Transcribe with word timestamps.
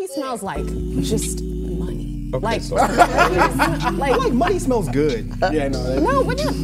he 0.00 0.06
smells 0.08 0.42
like 0.42 0.64
just 1.02 1.42
money. 1.42 2.30
Okay, 2.32 2.44
like, 2.44 2.62
so- 2.62 2.74
like, 2.76 4.16
like 4.18 4.32
money 4.32 4.58
smells 4.58 4.88
good. 4.88 5.26
Yeah, 5.52 5.68
no. 5.68 5.82
that- 5.82 6.02
no, 6.02 6.24
but 6.24 6.38
not 6.44 6.54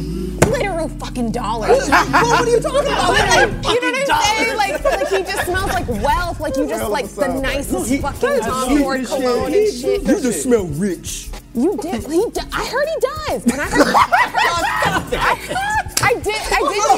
literal 0.51 0.87
fucking 0.89 1.31
dollars. 1.31 1.87
Well, 1.89 2.29
what 2.29 2.47
are 2.47 2.49
you 2.49 2.59
talking 2.59 2.91
about? 2.91 3.09
Like, 3.09 3.49
Literal 3.49 3.73
you 3.75 3.81
know 3.81 3.91
what 3.91 4.11
I'm 4.11 4.23
saying? 4.23 4.57
Like, 4.57 4.83
like 4.83 5.07
he 5.09 5.17
just 5.23 5.45
smells 5.45 5.67
like 5.71 5.87
wealth. 5.87 6.39
Like 6.39 6.55
you 6.57 6.67
just 6.67 6.81
Hell 6.81 6.89
like 6.89 7.05
the 7.05 7.21
sound. 7.21 7.41
nicest 7.41 7.71
No, 7.73 7.83
he- 7.83 7.97
fucking 8.01 8.39
Tom 8.41 8.77
Ford 8.79 9.05
cologne 9.05 9.51
shit. 9.51 9.73
and 9.73 9.81
shit. 9.81 10.01
You 10.03 10.21
just 10.21 10.43
smell 10.43 10.65
rich. 10.65 11.29
You 11.53 11.75
did. 11.77 12.03
He. 12.05 12.29
Do, 12.29 12.41
I 12.53 12.65
heard 12.65 12.87
he 12.87 12.95
does. 13.01 13.43
And 13.45 13.61
I 13.61 13.65
heard. 13.65 13.87
Oh, 14.89 15.09
I, 15.11 15.35
heard, 15.35 15.85
I 16.01 16.13
did. 16.21 16.35
I 16.35 16.59
oh, 16.61 16.97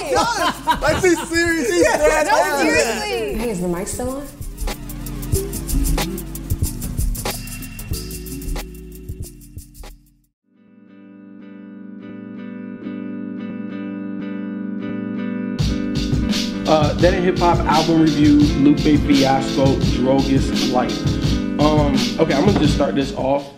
did. 0.69 0.81
Like, 0.81 1.01
be 1.03 1.15
serious. 1.15 1.69
He's 1.69 1.83
dead 1.83 2.27
No, 2.27 2.57
seriously. 2.61 3.33
Hey, 3.39 3.49
is 3.49 3.61
the 3.61 3.67
mic 3.67 3.87
still 3.87 4.09
on? 4.17 4.27
Uh, 16.99 17.01
then 17.01 17.13
a 17.13 17.21
hip 17.21 17.37
hop 17.37 17.59
album 17.59 18.01
review, 18.01 18.39
Lupe 18.61 18.79
Fiasco, 18.79 19.75
Drogas 19.95 20.73
Light. 20.73 20.91
Um, 21.61 21.95
okay, 22.19 22.33
I'm 22.33 22.45
gonna 22.45 22.59
just 22.59 22.75
start 22.75 22.95
this 22.95 23.13
off. 23.13 23.53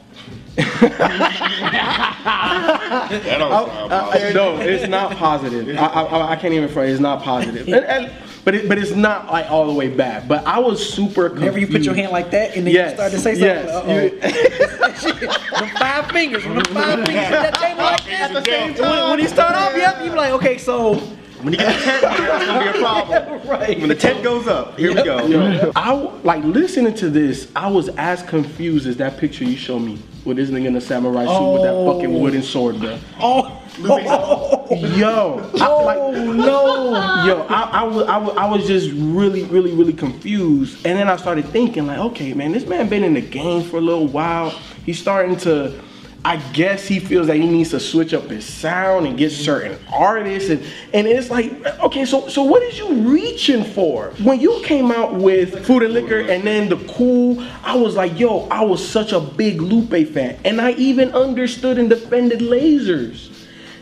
That 3.12 3.38
don't 3.40 3.52
sound 3.68 3.90
positive. 3.90 4.36
no, 4.36 4.60
it's 4.60 4.88
not 4.88 5.16
positive. 5.18 5.76
I, 5.76 5.86
I, 5.86 6.32
I 6.32 6.36
can't 6.36 6.54
even 6.54 6.70
front. 6.70 6.90
It's 6.90 7.00
not 7.00 7.24
positive. 7.24 7.68
And, 7.68 7.86
and, 7.86 8.12
but 8.46 8.54
it, 8.56 8.70
but 8.70 8.78
it's 8.78 8.92
not 8.92 9.32
like 9.32 9.50
all 9.50 9.66
the 9.66 9.74
way 9.74 9.90
bad. 9.90 10.28
But 10.28 10.46
I 10.46 10.60
was 10.60 10.94
super 10.94 11.30
confused. 11.30 11.40
Whenever 11.40 11.60
you 11.60 11.68
put 11.68 11.82
your 11.82 11.96
hand 11.96 12.12
like 12.12 12.30
that 12.32 12.56
and 12.56 12.68
then 12.68 12.74
yes, 12.74 12.92
you 12.92 12.96
start 12.96 13.12
to 13.12 13.20
say 13.20 13.34
something, 13.36 14.20
yes, 14.22 15.04
uh-oh. 15.04 15.60
the 15.66 15.68
five 15.80 16.12
fingers, 16.12 16.44
the 16.44 16.64
five 16.72 17.06
fingers 17.06 17.24
at 17.24 17.32
that 17.32 17.56
table 17.56 17.84
like 17.84 18.06
that. 18.06 18.32
At 18.32 18.34
the 18.34 18.44
same 18.44 18.74
When, 18.76 19.10
when 19.10 19.20
you 19.20 19.28
start 19.28 19.56
off, 19.56 19.76
yep, 19.76 20.04
you 20.04 20.12
be 20.12 20.16
like, 20.16 20.34
okay, 20.34 20.58
so 20.58 21.02
When 21.44 21.54
you 21.54 21.60
get 21.60 21.76
the 21.76 21.84
tent, 21.84 22.04
it's 22.04 22.46
gonna 22.46 22.72
be 22.72 22.78
a 22.78 22.82
problem. 22.82 23.48
right. 23.48 23.80
When 23.80 23.90
the 23.90 23.96
tent 23.96 24.24
goes 24.24 24.48
up, 24.48 24.78
here 24.78 24.94
we 24.94 25.04
go. 25.04 25.26
Yo, 25.26 25.72
I 25.76 25.94
like 26.24 26.44
listening 26.44 26.94
to 26.96 27.10
this. 27.10 27.52
I 27.56 27.68
was 27.68 27.90
as 27.90 28.22
confused 28.24 28.88
as 28.88 28.98
that 28.98 29.18
picture 29.18 29.44
you 29.44 29.58
showed 29.58 29.80
me 29.80 29.98
with 30.24 30.38
this 30.38 30.50
nigga 30.52 30.68
in 30.68 30.76
a 30.76 30.82
samurai 30.82 31.26
suit 31.26 31.54
with 31.54 31.64
that 31.64 31.74
fucking 31.74 32.16
oh. 32.16 32.20
wooden 32.20 32.44
sword, 32.44 32.80
bro. 32.80 32.98
Oh, 33.20 33.58
Yo, 33.82 35.40
I, 35.60 35.68
oh, 35.68 35.86
like, 35.86 35.98
no, 36.26 37.26
yo, 37.26 37.46
I, 37.50 37.70
I, 37.72 37.84
was, 37.84 38.08
I, 38.08 38.18
was, 38.18 38.38
I 38.38 38.50
was 38.50 38.68
just 38.68 38.92
really, 38.92 39.44
really, 39.46 39.74
really 39.74 39.94
confused. 39.94 40.86
And 40.86 40.98
then 40.98 41.10
I 41.10 41.16
started 41.16 41.46
thinking, 41.46 41.88
like, 41.88 41.98
okay, 41.98 42.34
man, 42.34 42.52
this 42.52 42.66
man 42.66 42.90
been 42.90 43.04
in 43.04 43.14
the 43.14 43.22
game 43.22 43.64
for 43.64 43.78
a 43.78 43.82
little 43.82 44.08
while. 44.08 44.50
He's 44.86 45.00
starting 45.00 45.36
to, 45.38 45.82
I 46.24 46.38
guess 46.54 46.86
he 46.86 47.00
feels 47.00 47.28
that 47.28 47.38
he 47.38 47.48
needs 47.48 47.72
to 47.72 47.80
switch 47.80 48.14
up 48.14 48.30
his 48.30 48.46
sound 48.46 49.08
and 49.08 49.18
get 49.18 49.32
certain 49.32 49.80
artists. 49.92 50.52
And, 50.52 50.64
and 50.94 51.08
it's 51.08 51.32
like, 51.32 51.66
okay, 51.80 52.06
so, 52.06 52.28
so 52.28 52.44
what 52.44 52.62
is 52.62 52.78
you 52.78 52.94
reaching 53.10 53.64
for? 53.64 54.12
When 54.22 54.40
you 54.40 54.62
came 54.64 54.92
out 54.92 55.16
with 55.16 55.66
Food 55.66 55.82
and 55.82 55.94
Liquor 55.94 56.20
and 56.20 56.44
then 56.44 56.70
The 56.70 56.78
Cool, 56.94 57.44
I 57.64 57.76
was 57.76 57.96
like, 57.96 58.20
yo, 58.20 58.48
I 58.50 58.64
was 58.64 58.88
such 58.88 59.14
a 59.14 59.20
big 59.20 59.62
Lupe 59.62 60.08
fan. 60.10 60.40
And 60.46 60.62
I 60.62 60.74
even 60.74 61.12
understood 61.14 61.80
and 61.80 61.90
defended 61.90 62.40
lasers. 62.42 63.30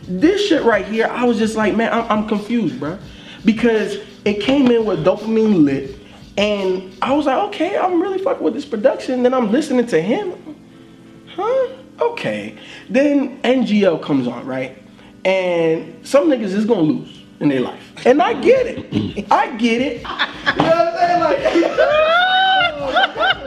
This 0.04 0.48
shit 0.48 0.62
right 0.62 0.86
here, 0.86 1.08
I 1.08 1.24
was 1.24 1.36
just 1.36 1.56
like, 1.56 1.76
man, 1.76 1.92
I'm, 1.92 2.10
I'm 2.10 2.28
confused, 2.28 2.80
bro. 2.80 2.98
Because 3.44 3.98
it 4.24 4.40
came 4.40 4.70
in 4.70 4.86
with 4.86 5.04
dopamine 5.04 5.64
lit, 5.64 5.96
and 6.38 6.96
I 7.02 7.12
was 7.12 7.26
like, 7.26 7.36
okay, 7.48 7.76
I'm 7.76 8.00
really 8.00 8.18
fucking 8.18 8.42
with 8.42 8.54
this 8.54 8.64
production. 8.64 9.22
Then 9.22 9.34
I'm 9.34 9.52
listening 9.52 9.86
to 9.88 10.00
him. 10.00 10.56
Huh? 11.28 11.68
Okay. 12.00 12.56
Then 12.88 13.40
NGL 13.42 14.02
comes 14.02 14.26
on, 14.26 14.46
right? 14.46 14.76
And 15.24 15.94
some 16.06 16.28
niggas 16.28 16.54
is 16.54 16.64
gonna 16.64 16.82
lose 16.82 17.20
in 17.40 17.48
their 17.48 17.60
life. 17.60 17.82
And 18.06 18.20
I 18.22 18.34
get 18.40 18.66
it. 18.66 18.90
Mm-hmm. 18.90 19.32
I 19.32 19.56
get 19.56 19.80
it. 19.82 19.96
You 19.98 20.02
know 20.02 20.68
what 20.68 20.88
I'm 20.88 20.96
saying? 20.98 21.20
Like, 21.20 21.38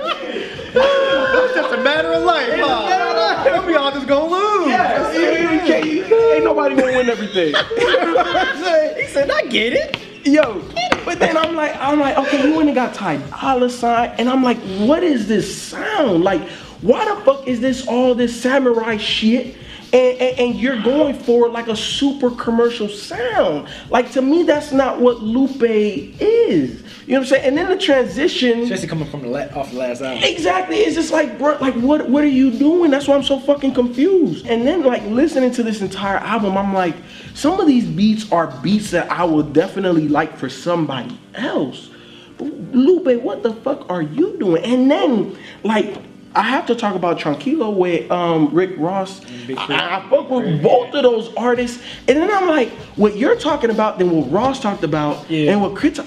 It's 0.75 1.53
just 1.55 1.73
a 1.73 1.83
matter 1.83 2.11
of 2.13 2.23
life, 2.23 2.49
huh? 2.53 3.59
Of 3.59 3.69
y'all 3.69 3.91
just 3.91 4.07
gonna 4.07 4.25
lose. 4.31 4.67
yes, 4.67 5.15
you 5.15 6.01
you- 6.07 6.31
ain't 6.33 6.43
nobody 6.43 6.75
gonna 6.75 6.97
win 6.97 7.09
everything. 7.09 7.53
You 7.77 7.91
know 8.05 8.13
what 8.15 8.35
I'm 8.35 8.63
saying? 8.63 9.01
he 9.01 9.07
said, 9.07 9.29
I 9.31 9.43
get 9.47 9.73
it. 9.73 9.99
Yo, 10.25 10.61
but 11.05 11.19
then 11.19 11.35
I'm 11.37 11.53
like, 11.55 11.75
I'm 11.77 11.99
like, 11.99 12.17
okay, 12.17 12.47
you 12.47 12.55
went 12.55 12.69
and 12.69 12.75
got 12.75 12.93
Ty 12.93 13.17
Dolla 13.17 13.69
Sign, 13.69 14.11
and 14.17 14.29
I'm 14.29 14.41
like, 14.43 14.57
what 14.79 15.03
is 15.03 15.27
this 15.27 15.61
sound? 15.61 16.23
Like, 16.23 16.41
why 16.83 17.05
the 17.05 17.21
fuck 17.21 17.47
is 17.47 17.61
this 17.61 17.87
all 17.87 18.13
this 18.13 18.39
samurai 18.41 18.97
shit? 18.97 19.55
And, 19.93 20.17
and, 20.19 20.39
and 20.39 20.55
you're 20.55 20.81
going 20.81 21.13
for 21.13 21.49
like 21.49 21.67
a 21.67 21.75
super 21.75 22.31
commercial 22.31 22.89
sound. 22.89 23.69
Like 23.89 24.11
to 24.13 24.21
me, 24.23 24.41
that's 24.43 24.71
not 24.71 24.99
what 24.99 25.21
Lupe 25.21 25.61
is. 25.61 26.83
You 27.05 27.13
know 27.13 27.19
what 27.19 27.19
I'm 27.19 27.25
saying? 27.25 27.45
And 27.45 27.57
then 27.57 27.69
the 27.69 27.77
transition. 27.77 28.61
Especially 28.61 28.87
coming 28.87 29.09
from 29.09 29.21
the 29.21 29.27
la- 29.27 29.59
off 29.59 29.71
the 29.71 29.77
last 29.77 30.01
album. 30.01 30.23
Exactly. 30.23 30.77
It's 30.77 30.95
just 30.95 31.11
like, 31.11 31.37
bro, 31.37 31.57
like 31.59 31.75
what 31.75 32.09
what 32.09 32.23
are 32.23 32.27
you 32.27 32.51
doing? 32.51 32.91
That's 32.91 33.07
why 33.07 33.15
I'm 33.15 33.23
so 33.23 33.39
fucking 33.39 33.73
confused. 33.75 34.47
And 34.47 34.65
then 34.65 34.83
like 34.83 35.03
listening 35.03 35.51
to 35.51 35.63
this 35.63 35.81
entire 35.81 36.17
album, 36.17 36.57
I'm 36.57 36.73
like, 36.73 36.95
some 37.33 37.59
of 37.59 37.67
these 37.67 37.85
beats 37.85 38.31
are 38.31 38.47
beats 38.61 38.91
that 38.91 39.11
I 39.11 39.23
would 39.23 39.53
definitely 39.53 40.07
like 40.07 40.37
for 40.37 40.49
somebody 40.49 41.17
else. 41.35 41.89
But 42.37 42.47
Lupe, 42.73 43.21
what 43.21 43.43
the 43.43 43.53
fuck 43.53 43.89
are 43.89 44.01
you 44.01 44.37
doing? 44.39 44.63
And 44.63 44.89
then 44.89 45.37
like 45.63 45.95
I 46.35 46.41
have 46.41 46.65
to 46.67 46.75
talk 46.75 46.95
about 46.95 47.19
Tranquilo 47.19 47.73
with 47.75 48.09
um, 48.11 48.53
Rick 48.53 48.71
Ross. 48.77 49.21
I, 49.49 49.99
I 50.03 50.09
fuck 50.09 50.29
with 50.29 50.63
both 50.63 50.93
of 50.95 51.03
those 51.03 51.33
artists. 51.35 51.81
And 52.07 52.17
then 52.17 52.31
I'm 52.31 52.47
like, 52.47 52.69
what 52.95 53.17
you're 53.17 53.35
talking 53.35 53.69
about, 53.69 53.99
then 53.99 54.09
what 54.11 54.31
Ross 54.31 54.59
talked 54.59 54.83
about, 54.83 55.29
Yeah. 55.29 55.51
and 55.51 55.61
what 55.61 55.73
Krit 55.73 56.05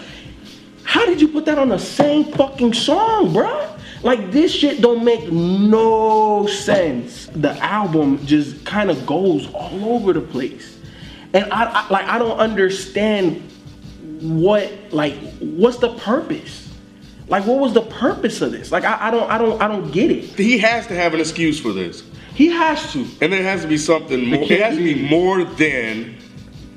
how 0.86 1.04
did 1.04 1.20
you 1.20 1.26
put 1.28 1.44
that 1.46 1.58
on 1.58 1.68
the 1.68 1.78
same 1.78 2.24
fucking 2.32 2.72
song, 2.72 3.32
bruh? 3.34 3.78
Like 4.02 4.30
this 4.30 4.52
shit 4.52 4.80
don't 4.80 5.04
make 5.04 5.30
no 5.32 6.46
sense. 6.46 7.26
The 7.26 7.52
album 7.62 8.24
just 8.24 8.64
kind 8.64 8.88
of 8.88 9.04
goes 9.04 9.48
all 9.52 9.94
over 9.94 10.12
the 10.12 10.20
place, 10.20 10.78
and 11.34 11.52
I, 11.52 11.64
I 11.64 11.88
like 11.90 12.06
I 12.06 12.18
don't 12.18 12.38
understand 12.38 13.42
what 14.20 14.72
like 14.92 15.16
what's 15.40 15.78
the 15.78 15.92
purpose. 15.94 16.65
Like 17.28 17.44
what 17.46 17.58
was 17.58 17.72
the 17.72 17.82
purpose 17.82 18.40
of 18.40 18.52
this? 18.52 18.70
Like 18.70 18.84
I, 18.84 19.08
I 19.08 19.10
don't 19.10 19.30
I 19.30 19.38
don't 19.38 19.60
I 19.60 19.68
don't 19.68 19.90
get 19.90 20.10
it. 20.10 20.24
He 20.24 20.58
has 20.58 20.86
to 20.88 20.94
have 20.94 21.12
an 21.14 21.20
excuse 21.20 21.58
for 21.60 21.72
this. 21.72 22.02
He 22.34 22.48
has 22.48 22.92
to. 22.92 23.06
And 23.20 23.32
there 23.32 23.42
has 23.42 23.62
to 23.62 23.68
be 23.68 23.78
something 23.78 24.26
more. 24.26 24.42
It 24.42 24.60
has 24.60 24.76
to 24.76 24.82
be 24.84 24.94
more 25.08 25.42
than 25.44 26.16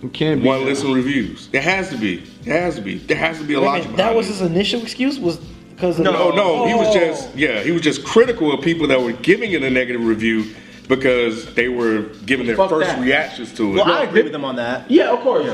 It 0.01 0.13
can't 0.13 0.41
be. 0.41 0.47
one 0.47 0.65
listen 0.65 0.91
reviews. 0.93 1.49
It 1.53 1.61
has 1.63 1.89
to 1.89 1.97
be. 1.97 2.23
It 2.45 2.51
has 2.53 2.75
to 2.75 2.81
be. 2.81 2.97
There 2.97 3.17
has 3.17 3.37
to 3.39 3.43
be 3.43 3.53
a 3.55 3.59
Wait 3.59 3.65
a 3.65 3.69
logic 3.69 3.83
minute, 3.85 3.97
behind 3.97 4.15
that 4.15 4.17
was 4.17 4.27
it. 4.27 4.31
his 4.31 4.41
initial 4.41 4.81
excuse? 4.81 5.19
Was 5.19 5.37
because 5.75 5.99
of 5.99 6.05
No, 6.05 6.31
no, 6.31 6.65
he 6.67 6.73
was 6.73 6.87
Oh. 6.87 6.93
just 6.99 7.35
yeah, 7.35 7.61
he 7.61 7.71
was 7.71 7.81
just 7.81 8.03
critical 8.03 8.51
of 8.53 8.61
people 8.63 8.87
that 8.87 8.99
were 9.01 9.11
giving 9.13 9.51
it 9.51 9.61
a 9.63 9.69
negative 9.69 10.03
review 10.03 10.45
because 10.87 11.53
they 11.53 11.67
were 11.69 12.03
giving 12.25 12.47
their 12.47 12.55
Fuck 12.55 12.69
first 12.71 12.87
that. 12.89 12.99
reactions 13.01 13.53
to 13.53 13.69
it. 13.73 13.75
Well, 13.75 13.85
I 13.85 14.03
agree 14.03 14.23
with 14.23 14.33
him 14.33 14.43
on 14.45 14.55
that. 14.55 14.89
Yeah, 14.89 15.11
of 15.13 15.19
course. 15.19 15.45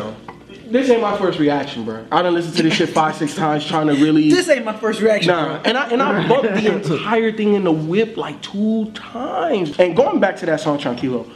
This 0.71 0.89
ain't 0.89 1.01
my 1.01 1.17
first 1.17 1.39
reaction, 1.39 1.85
bro. 1.85 2.05
I 2.11 2.21
done 2.21 2.33
listened 2.33 2.55
to 2.57 2.63
this 2.63 2.73
shit 2.73 2.89
five, 2.89 3.15
six 3.15 3.35
times 3.35 3.65
trying 3.65 3.87
to 3.87 3.93
really. 3.93 4.29
This 4.29 4.49
ain't 4.49 4.65
my 4.65 4.75
first 4.75 5.01
reaction. 5.01 5.31
Nah, 5.31 5.45
bro. 5.45 5.61
and 5.65 5.77
I 5.77 5.89
and 5.89 6.01
I 6.01 6.27
bumped 6.27 6.53
the 6.53 6.75
entire 6.75 7.31
thing 7.31 7.53
in 7.53 7.63
the 7.63 7.71
whip 7.71 8.17
like 8.17 8.41
two 8.41 8.91
times. 8.91 9.77
And 9.79 9.95
going 9.95 10.19
back 10.19 10.37
to 10.37 10.45
that 10.47 10.59
song 10.59 10.77
Tranquilo, 10.79 11.29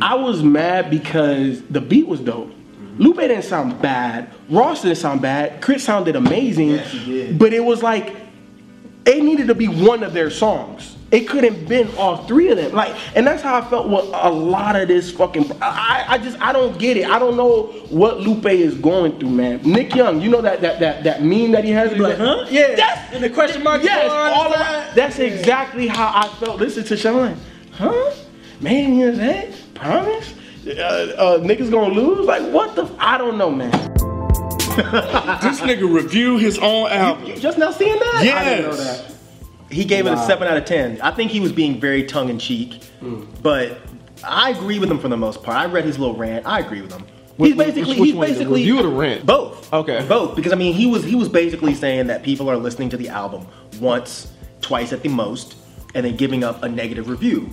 I 0.00 0.14
was 0.14 0.42
mad 0.42 0.90
because 0.90 1.62
the 1.64 1.80
beat 1.80 2.06
was 2.06 2.20
dope. 2.20 2.52
Lupe 2.98 3.16
didn't 3.16 3.42
sound 3.42 3.80
bad. 3.80 4.30
Ross 4.48 4.82
didn't 4.82 4.98
sound 4.98 5.22
bad. 5.22 5.62
Krit 5.62 5.80
sounded 5.80 6.16
amazing. 6.16 6.70
Yes, 6.70 6.90
he 6.90 7.04
did. 7.12 7.38
But 7.38 7.52
it 7.52 7.64
was 7.64 7.82
like 7.82 8.14
it 9.06 9.22
needed 9.22 9.46
to 9.48 9.54
be 9.54 9.68
one 9.68 10.02
of 10.02 10.12
their 10.12 10.30
songs. 10.30 10.96
It 11.10 11.28
couldn't 11.28 11.66
been 11.68 11.88
all 11.96 12.18
three 12.28 12.50
of 12.50 12.56
them. 12.56 12.70
Like, 12.72 12.94
and 13.16 13.26
that's 13.26 13.42
how 13.42 13.56
I 13.60 13.68
felt 13.68 13.88
with 13.88 14.04
a 14.14 14.30
lot 14.30 14.76
of 14.76 14.86
this 14.86 15.10
fucking. 15.10 15.50
I, 15.60 16.04
I 16.08 16.18
just 16.18 16.40
I 16.40 16.52
don't 16.52 16.78
get 16.78 16.96
it. 16.96 17.06
I 17.06 17.18
don't 17.18 17.36
know 17.36 17.64
what 17.88 18.20
Lupe 18.20 18.46
is 18.46 18.76
going 18.76 19.18
through, 19.18 19.30
man. 19.30 19.60
Nick 19.62 19.94
Young, 19.96 20.20
you 20.20 20.30
know 20.30 20.40
that 20.40 20.60
that 20.60 20.78
that 20.78 21.02
that 21.02 21.22
meme 21.24 21.50
that 21.52 21.64
he 21.64 21.72
has. 21.72 21.96
Like, 21.98 22.16
huh? 22.16 22.46
Yeah. 22.48 22.76
That's 22.76 23.14
and 23.14 23.24
the 23.24 23.30
question 23.30 23.64
mark. 23.64 23.82
Yes, 23.82 24.08
all 24.08 24.50
the 24.50 24.56
around. 24.56 24.64
side. 24.86 24.94
That's 24.94 25.18
exactly 25.18 25.88
how 25.88 26.12
I 26.14 26.28
felt. 26.36 26.60
Listen 26.60 26.84
to 26.84 26.96
Sean. 26.96 27.36
Huh? 27.72 28.14
Man, 28.60 28.94
you 28.94 29.06
know 29.10 29.16
that? 29.16 29.48
Promise? 29.74 30.34
Uh, 30.66 30.70
uh, 30.70 31.38
niggas 31.40 31.70
gonna 31.72 31.92
lose? 31.92 32.24
Like, 32.26 32.42
what 32.52 32.76
the? 32.76 32.84
F- 32.84 32.94
I 32.98 33.18
don't 33.18 33.36
know, 33.38 33.50
man. 33.50 33.70
this 34.70 35.60
nigga 35.60 35.92
review 35.92 36.38
his 36.38 36.58
own 36.58 36.88
album. 36.90 37.34
Just 37.40 37.58
now 37.58 37.70
seeing 37.72 37.98
that? 37.98 38.14
I 38.16 38.44
didn't 38.44 38.70
know 38.70 38.76
Yes. 38.76 39.19
He 39.70 39.84
gave 39.84 40.06
it 40.06 40.12
a 40.12 40.16
seven 40.26 40.48
out 40.48 40.56
of 40.56 40.64
ten. 40.64 41.00
I 41.00 41.10
think 41.12 41.30
he 41.30 41.40
was 41.40 41.52
being 41.52 41.80
very 41.80 42.04
tongue 42.04 42.28
in 42.28 42.38
cheek, 42.38 42.82
but 43.42 43.78
I 44.24 44.50
agree 44.50 44.78
with 44.78 44.90
him 44.90 44.98
for 44.98 45.08
the 45.08 45.16
most 45.16 45.42
part. 45.42 45.56
I 45.56 45.66
read 45.66 45.84
his 45.84 45.98
little 45.98 46.16
rant. 46.16 46.46
I 46.46 46.60
agree 46.60 46.82
with 46.82 46.92
him. 46.92 47.06
He's 47.38 47.56
basically 47.56 47.82
which 47.82 47.98
he's 47.98 48.14
one, 48.14 48.28
basically 48.28 48.70
or 48.70 48.82
the 48.82 48.88
rant? 48.88 49.24
Both. 49.24 49.72
Okay. 49.72 50.04
Both 50.06 50.36
because 50.36 50.52
I 50.52 50.56
mean 50.56 50.74
he 50.74 50.86
was 50.86 51.04
he 51.04 51.14
was 51.14 51.28
basically 51.28 51.74
saying 51.74 52.08
that 52.08 52.22
people 52.22 52.50
are 52.50 52.56
listening 52.56 52.90
to 52.90 52.96
the 52.96 53.08
album 53.08 53.46
once, 53.80 54.32
twice 54.60 54.92
at 54.92 55.02
the 55.02 55.08
most, 55.08 55.56
and 55.94 56.04
then 56.04 56.16
giving 56.16 56.44
up 56.44 56.62
a 56.62 56.68
negative 56.68 57.08
review. 57.08 57.50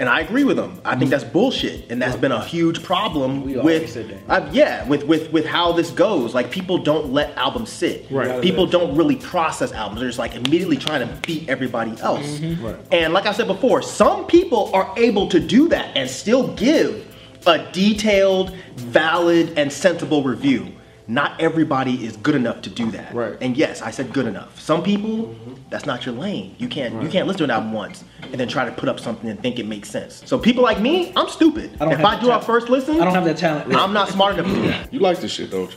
And 0.00 0.08
I 0.08 0.20
agree 0.20 0.44
with 0.44 0.56
them. 0.56 0.80
I 0.84 0.94
think 0.94 1.10
that's 1.10 1.24
bullshit, 1.24 1.90
and 1.90 2.00
that's 2.00 2.16
been 2.16 2.30
a 2.30 2.44
huge 2.44 2.82
problem 2.84 3.42
We 3.42 3.56
with 3.56 3.90
said 3.90 4.22
uh, 4.28 4.48
yeah, 4.52 4.86
with 4.86 5.04
with 5.04 5.32
with 5.32 5.44
how 5.44 5.72
this 5.72 5.90
goes. 5.90 6.34
Like 6.34 6.50
people 6.50 6.78
don't 6.78 7.12
let 7.12 7.36
albums 7.36 7.70
sit. 7.70 8.06
Right. 8.08 8.40
People 8.40 8.66
don't 8.66 8.96
really 8.96 9.16
process 9.16 9.72
albums. 9.72 10.00
They're 10.00 10.08
just 10.08 10.18
like 10.18 10.36
immediately 10.36 10.76
trying 10.76 11.06
to 11.06 11.12
beat 11.26 11.48
everybody 11.48 12.00
else. 12.00 12.26
Mm-hmm. 12.26 12.64
Right. 12.64 12.76
And 12.92 13.12
like 13.12 13.26
I 13.26 13.32
said 13.32 13.48
before, 13.48 13.82
some 13.82 14.26
people 14.26 14.70
are 14.72 14.92
able 14.96 15.28
to 15.28 15.40
do 15.40 15.68
that 15.68 15.96
and 15.96 16.08
still 16.08 16.54
give 16.54 17.04
a 17.46 17.70
detailed, 17.72 18.54
valid, 18.76 19.58
and 19.58 19.72
sensible 19.72 20.22
review. 20.22 20.72
Not 21.10 21.40
everybody 21.40 22.04
is 22.04 22.18
good 22.18 22.34
enough 22.34 22.60
to 22.62 22.70
do 22.70 22.90
that. 22.90 23.14
Right. 23.14 23.38
And 23.40 23.56
yes, 23.56 23.80
I 23.80 23.90
said 23.90 24.12
good 24.12 24.26
enough. 24.26 24.60
Some 24.60 24.82
people, 24.82 25.28
mm-hmm. 25.28 25.54
that's 25.70 25.86
not 25.86 26.04
your 26.04 26.14
lane. 26.14 26.54
You 26.58 26.68
can't 26.68 27.02
you 27.02 27.08
can't 27.08 27.26
listen 27.26 27.38
to 27.38 27.44
an 27.44 27.50
album 27.50 27.72
once 27.72 28.04
and 28.22 28.34
then 28.34 28.46
try 28.46 28.66
to 28.66 28.72
put 28.72 28.90
up 28.90 29.00
something 29.00 29.30
and 29.30 29.40
think 29.40 29.58
it 29.58 29.66
makes 29.66 29.88
sense. 29.88 30.22
So 30.26 30.38
people 30.38 30.62
like 30.62 30.80
me, 30.80 31.14
I'm 31.16 31.30
stupid. 31.30 31.72
I 31.80 31.86
don't 31.86 31.94
if 31.94 32.04
I 32.04 32.16
the 32.16 32.22
do 32.22 32.30
our 32.30 32.42
first 32.42 32.68
listen, 32.68 33.00
I 33.00 33.04
don't 33.06 33.14
have 33.14 33.24
that 33.24 33.38
talent. 33.38 33.74
I'm 33.74 33.94
not 33.94 34.10
smart 34.10 34.34
enough 34.34 34.52
to 34.52 34.54
do 34.54 34.68
that. 34.68 34.92
You 34.92 35.00
like 35.00 35.18
this 35.20 35.32
shit, 35.32 35.50
don't? 35.50 35.74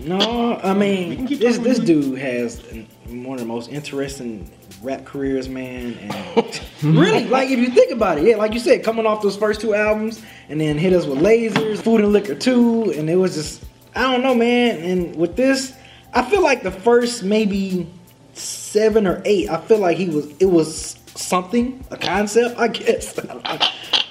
No, 0.00 0.58
I 0.64 0.74
mean 0.74 1.26
this 1.26 1.58
this 1.58 1.78
dude 1.78 2.18
has 2.18 2.60
one 3.06 3.34
of 3.34 3.40
the 3.40 3.46
most 3.46 3.70
interesting 3.70 4.50
rap 4.82 5.04
careers, 5.04 5.48
man. 5.48 5.94
And 5.94 6.60
really, 6.82 7.24
like 7.26 7.50
if 7.50 7.58
you 7.60 7.70
think 7.70 7.92
about 7.92 8.18
it, 8.18 8.24
yeah, 8.24 8.36
like 8.36 8.52
you 8.52 8.60
said, 8.60 8.82
coming 8.82 9.06
off 9.06 9.22
those 9.22 9.36
first 9.36 9.60
two 9.60 9.74
albums, 9.74 10.22
and 10.48 10.60
then 10.60 10.76
hit 10.76 10.92
us 10.92 11.06
with 11.06 11.20
Lasers, 11.20 11.80
Food 11.80 12.00
and 12.00 12.12
Liquor 12.12 12.34
Two, 12.34 12.92
and 12.92 13.08
it 13.08 13.16
was 13.16 13.34
just 13.34 13.65
I 13.96 14.12
don't 14.12 14.22
know, 14.22 14.34
man. 14.34 14.78
And 14.78 15.16
with 15.16 15.36
this, 15.36 15.74
I 16.12 16.22
feel 16.22 16.42
like 16.42 16.62
the 16.62 16.70
first 16.70 17.22
maybe 17.22 17.88
seven 18.34 19.06
or 19.06 19.22
eight, 19.24 19.48
I 19.48 19.60
feel 19.60 19.78
like 19.78 19.96
he 19.96 20.08
was 20.08 20.26
it 20.38 20.46
was 20.46 20.98
something, 21.14 21.84
a 21.90 21.96
concept, 21.96 22.58
I 22.58 22.68
guess. 22.68 23.18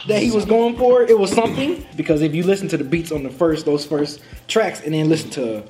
That 0.07 0.21
he 0.21 0.29
was 0.29 0.45
going 0.45 0.77
for, 0.77 1.01
it 1.01 1.17
was 1.17 1.31
something 1.31 1.83
because 1.95 2.21
if 2.21 2.35
you 2.35 2.43
listen 2.43 2.67
to 2.67 2.77
the 2.77 2.83
beats 2.83 3.11
on 3.11 3.23
the 3.23 3.31
first, 3.31 3.65
those 3.65 3.83
first 3.83 4.21
tracks, 4.47 4.81
and 4.81 4.93
then 4.93 5.09
listen 5.09 5.31
to 5.31 5.63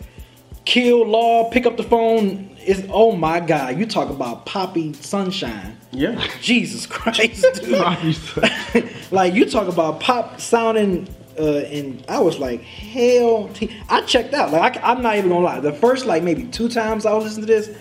Kill 0.65 1.05
Law, 1.05 1.49
pick 1.51 1.65
up 1.65 1.77
the 1.77 1.83
phone. 1.83 2.49
Is 2.65 2.85
oh 2.89 3.15
my 3.15 3.39
god, 3.39 3.77
you 3.77 3.85
talk 3.85 4.09
about 4.09 4.45
Poppy 4.45 4.91
Sunshine. 4.91 5.77
Yeah. 5.91 6.21
Jesus 6.41 6.85
Christ, 6.87 7.45
dude. 7.63 8.89
like 9.11 9.33
you 9.33 9.49
talk 9.49 9.69
about 9.69 10.01
pop 10.01 10.41
sounding, 10.41 11.07
uh, 11.37 11.57
and 11.57 12.03
I 12.07 12.19
was 12.19 12.39
like, 12.39 12.61
hell, 12.61 13.49
t- 13.53 13.75
I 13.89 14.01
checked 14.01 14.33
out. 14.33 14.51
Like 14.51 14.77
I, 14.83 14.91
am 14.91 15.01
not 15.01 15.17
even 15.17 15.29
gonna 15.29 15.45
lie. 15.45 15.59
The 15.59 15.73
first 15.73 16.05
like 16.05 16.23
maybe 16.23 16.45
two 16.45 16.69
times 16.69 17.05
I 17.05 17.13
was 17.13 17.25
listening 17.25 17.47
to 17.47 17.53
this, 17.53 17.77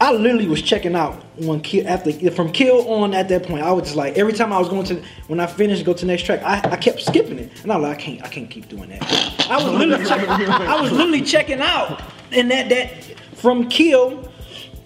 I 0.00 0.12
literally 0.12 0.48
was 0.48 0.60
checking 0.60 0.94
out 0.94 1.22
when 1.36 1.60
Kill 1.60 1.86
after 1.88 2.12
from 2.30 2.52
Kill 2.52 2.86
on 2.88 3.14
at 3.14 3.28
that 3.28 3.44
point. 3.44 3.62
I 3.62 3.72
was 3.72 3.84
just 3.84 3.96
like 3.96 4.18
every 4.18 4.32
time 4.32 4.52
I 4.52 4.58
was 4.58 4.68
going 4.68 4.84
to 4.86 5.02
when 5.28 5.40
I 5.40 5.46
finished 5.46 5.84
go 5.84 5.94
to 5.94 6.00
the 6.00 6.06
next 6.06 6.24
track, 6.24 6.42
I, 6.42 6.72
I 6.72 6.76
kept 6.76 7.00
skipping 7.00 7.38
it, 7.38 7.62
and 7.62 7.72
I 7.72 7.76
was 7.76 7.88
like, 7.88 7.98
I 7.98 8.00
can't 8.00 8.22
I 8.22 8.28
can't 8.28 8.50
keep 8.50 8.68
doing 8.68 8.90
that. 8.90 9.50
I 9.50 9.56
was 9.56 9.72
literally 9.72 10.04
checking, 10.08 10.28
I 10.28 10.80
was 10.80 10.92
literally 10.92 11.22
checking 11.22 11.60
out, 11.60 12.02
and 12.32 12.50
that 12.50 12.68
that 12.68 13.04
from 13.36 13.68
Kill 13.68 14.28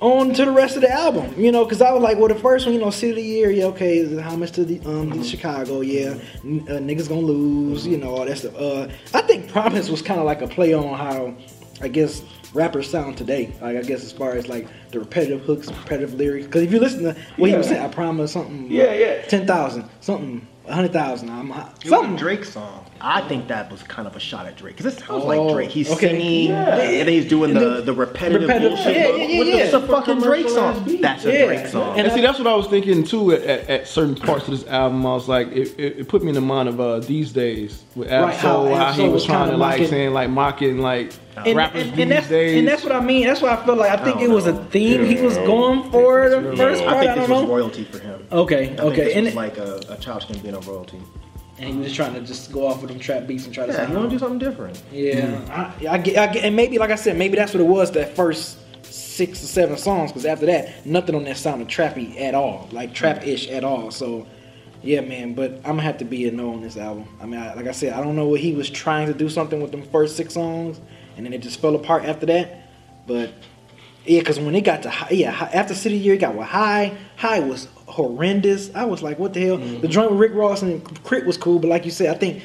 on 0.01 0.33
to 0.35 0.45
the 0.45 0.51
rest 0.53 0.77
of 0.77 0.83
the 0.83 0.91
album, 0.93 1.35
you 1.37 1.51
know, 1.51 1.65
because 1.65 1.83
I 1.83 1.91
was 1.93 2.03
like, 2.03 2.19
well, 2.19 2.29
the 2.29 2.35
first 2.37 2.67
one, 2.67 2.75
you 2.75 2.81
know, 2.81 2.91
City 2.91 3.11
of 3.11 3.17
the 3.17 3.23
Year, 3.23 3.51
yeah, 3.51 3.65
okay, 3.67 3.99
is 3.99 4.21
how 4.21 4.37
much 4.37 4.53
to 4.53 4.65
the 4.65 4.79
um 4.89 5.11
to 5.13 5.25
Chicago, 5.25 5.81
yeah, 5.81 6.15
n- 6.45 6.65
uh, 6.69 6.73
niggas 6.75 7.09
gonna 7.09 7.21
lose, 7.23 7.87
you 7.87 7.97
know, 7.97 8.15
all 8.15 8.25
that 8.25 8.39
stuff. 8.39 8.55
Uh, 8.57 8.89
I 9.13 9.23
think 9.23 9.49
Promise 9.51 9.89
was 9.91 10.01
kind 10.03 10.21
of 10.21 10.27
like 10.27 10.41
a 10.43 10.47
play 10.47 10.73
on 10.73 10.97
how, 10.97 11.35
I 11.81 11.89
guess, 11.89 12.23
rappers 12.55 12.89
sound 12.89 13.19
today. 13.19 13.53
Like 13.61 13.77
I 13.77 13.83
guess 13.83 14.05
as 14.05 14.13
far 14.13 14.33
as 14.33 14.49
like 14.49 14.69
the 14.93 15.01
repetitive 15.01 15.41
hooks, 15.43 15.67
repetitive 15.69 16.15
lyrics. 16.15 16.47
Because 16.47 16.63
if 16.63 16.73
you 16.73 16.79
listen 16.79 17.03
to 17.03 17.17
what 17.37 17.51
he 17.51 17.57
was 17.57 17.67
saying, 17.69 17.83
I 17.85 17.89
promise 17.89 18.33
something, 18.33 18.71
Yeah, 18.71 18.93
yeah. 18.95 19.23
ten 19.23 19.47
thousand, 19.49 19.89
something, 20.01 20.47
hundred 20.71 20.93
thousand, 20.93 21.31
I'm 21.31 21.51
hot. 21.51 21.73
It 21.79 21.85
was 21.85 21.93
a 21.93 21.97
something. 21.97 22.17
Drake 22.17 22.45
song. 22.45 22.85
I 23.01 23.21
think 23.29 23.47
that 23.47 23.71
was 23.71 23.83
kind 23.85 24.09
of 24.09 24.17
a 24.17 24.21
shot 24.21 24.47
at 24.47 24.57
Drake 24.57 24.77
because 24.77 24.93
it 24.93 24.99
sounds 24.99 25.23
Oh, 25.25 25.27
like 25.27 25.55
Drake. 25.55 25.71
He's 25.71 25.89
okay. 25.93 26.09
singing, 26.19 26.51
Yeah. 26.51 26.77
and 26.77 27.09
he's 27.09 27.27
doing 27.27 27.55
the, 27.55 27.61
The- 27.77 27.83
the 27.83 27.93
repetitive, 27.95 28.43
repetitive- 28.49 28.71
bullshit. 28.77 28.97
yeah, 28.97 29.07
but 29.13 29.19
yeah, 29.21 29.27
yeah, 29.27 29.45
the- 29.45 29.51
yeah. 29.51 29.57
It's 29.65 29.73
a 29.75 29.81
fucking 29.87 30.19
Drake 30.21 30.49
song. 30.49 30.99
That's 31.01 31.25
a 31.25 31.33
Yeah. 31.33 31.47
Drake 31.47 31.67
song. 31.69 31.97
And 31.97 32.07
And 32.09 32.13
see, 32.13 32.21
that's 32.23 32.39
what 32.39 32.49
I 32.49 32.57
was 32.57 32.67
thinking 32.67 33.05
too. 33.05 33.33
At, 33.33 33.43
at, 33.43 33.71
at 33.71 33.87
certain 33.89 34.17
parts 34.17 34.49
of 34.49 34.51
this 34.59 34.67
album, 34.67 35.07
I 35.07 35.15
was 35.15 35.29
like, 35.29 35.47
it, 35.53 35.79
it, 35.79 35.99
it 36.01 36.09
put 36.09 36.23
me 36.23 36.31
in 36.31 36.35
the 36.35 36.41
mind 36.41 36.69
of 36.69 36.81
uh, 36.81 36.99
these 37.01 37.31
days 37.33 37.85
with 37.95 38.11
Ab 38.11 38.25
Right, 38.25 38.35
how 38.35 38.65
Soul, 38.65 38.75
how, 38.75 38.87
Ab 38.87 38.95
he 38.97 39.03
was 39.05 39.13
was 39.13 39.25
trying 39.27 39.51
to 39.51 39.57
like 39.57 39.75
mocking- 39.79 39.89
saying 39.89 40.13
like 40.13 40.31
mocking 40.31 40.79
like 40.81 41.13
and, 41.47 41.57
rappers 41.57 41.83
and, 41.85 41.93
these 41.93 42.01
and 42.03 42.11
that's, 42.11 42.29
days. 42.29 42.59
and 42.59 42.67
that's 42.67 42.83
what 42.83 42.91
I 42.93 43.01
mean. 43.01 43.27
That's 43.29 43.41
why 43.41 43.51
I 43.51 43.65
feel 43.65 43.77
like 43.77 43.93
I 43.93 44.03
think 44.03 44.17
I 44.17 44.23
it 44.23 44.27
don't 44.27 44.35
was 44.35 44.49
a 44.49 44.53
know. 44.55 44.65
theme 44.71 45.05
he 45.05 45.21
was 45.23 45.37
going 45.39 45.89
for 45.93 46.29
the 46.31 46.57
first 46.57 46.83
I 46.83 46.87
part. 46.87 46.97
I, 46.97 47.01
think 47.01 47.15
don't 47.15 47.19
this 47.21 47.29
was 47.29 47.45
royalty 47.49 47.85
for 47.85 48.01
him. 48.01 48.18
Okay, 48.31 48.65
I 48.65 48.67
think 48.69 48.81
okay, 48.81 49.05
this 49.05 49.17
and 49.17 49.25
was 49.27 49.35
it- 49.35 49.37
like 49.37 49.59
a, 49.59 49.81
a 49.89 49.97
Childish 49.97 50.29
Gambino 50.29 50.65
royalty. 50.67 51.01
and 51.59 51.71
he 51.71 51.77
was 51.77 51.87
just 51.87 51.97
trying 51.97 52.15
to 52.15 52.21
just 52.21 52.53
go 52.53 52.67
off 52.67 52.81
with 52.83 52.91
them 52.91 53.01
trap 53.01 53.27
beats 53.27 53.45
and 53.47 53.55
try 53.55 53.67
to 53.67 53.73
Yeah, 53.73 53.79
sound. 53.79 53.91
you 53.91 53.97
want 53.99 54.11
to 54.11 54.15
do 54.17 54.19
something 54.19 54.39
different. 54.39 54.83
Yeah, 54.93 55.21
mm-hmm. 55.23 55.87
I, 55.87 55.93
I, 55.95 55.99
get, 55.99 56.17
I 56.19 56.33
get, 56.33 56.45
and 56.45 56.55
maybe 56.55 56.79
like 56.79 56.91
I 56.91 56.95
said, 56.97 57.17
maybe 57.17 57.37
that's 57.37 57.53
what 57.55 57.61
it 57.61 57.67
was. 57.67 57.91
That 57.93 58.15
first 58.15 58.59
six 58.85 59.43
or 59.43 59.47
seven 59.47 59.77
songs, 59.77 60.11
because 60.13 60.25
after 60.27 60.47
that, 60.47 60.87
nothing 60.87 61.15
on 61.15 61.25
that 61.25 61.37
sounded 61.37 61.69
trappy 61.69 62.21
at 62.21 62.35
all, 62.35 62.69
like 62.71 62.91
mm-hmm. 62.91 62.95
trap-ish 62.97 63.49
at 63.49 63.65
all. 63.65 63.91
So, 63.91 64.27
yeah, 64.83 65.01
man. 65.01 65.35
But 65.35 65.53
I'm 65.57 65.63
gonna 65.73 65.83
have 65.83 65.99
to 65.99 66.05
be 66.05 66.29
a 66.29 66.31
no 66.31 66.53
on 66.53 66.61
this 66.61 66.77
album. 66.77 67.09
I 67.21 67.27
mean, 67.27 67.41
I, 67.41 67.55
like 67.55 67.67
I 67.67 67.73
said, 67.73 67.93
I 67.95 68.03
don't 68.03 68.15
know 68.15 68.29
what 68.29 68.41
he 68.41 68.55
was 68.55 68.69
trying 68.71 69.09
to 69.09 69.15
do 69.15 69.29
something 69.29 69.61
with 69.61 69.73
them 69.73 69.83
first 69.83 70.17
six 70.17 70.35
songs, 70.35 70.81
and 71.17 71.27
then 71.27 71.33
it 71.33 71.39
just 71.43 71.61
fell 71.61 71.75
apart 71.75 72.05
after 72.05 72.27
that. 72.27 72.69
But 73.07 73.33
yeah, 74.09 74.21
because 74.21 74.41
when 74.41 74.55
it 74.55 74.63
got 74.63 74.83
to 74.83 74.91
high, 74.91 75.11
yeah, 75.11 75.51
after 75.53 75.75
City 75.75 75.97
Year, 75.97 76.15
it 76.15 76.19
got 76.19 76.35
with 76.35 76.47
High. 76.47 76.97
High 77.17 77.41
was 77.41 77.69
horrendous. 77.87 78.75
I 78.75 78.85
was 78.85 79.03
like, 79.03 79.19
what 79.19 79.35
the 79.35 79.45
hell? 79.45 79.59
The 79.59 79.65
mm-hmm. 79.65 79.87
joint 79.89 80.11
with 80.11 80.21
Rick 80.21 80.35
Ross 80.35 80.63
and 80.63 80.85
Krit 81.05 81.27
was 81.27 81.37
cool, 81.37 81.59
but 81.59 81.69
like 81.69 81.85
you 81.85 81.91
said, 81.91 82.15
I 82.15 82.19
think. 82.19 82.43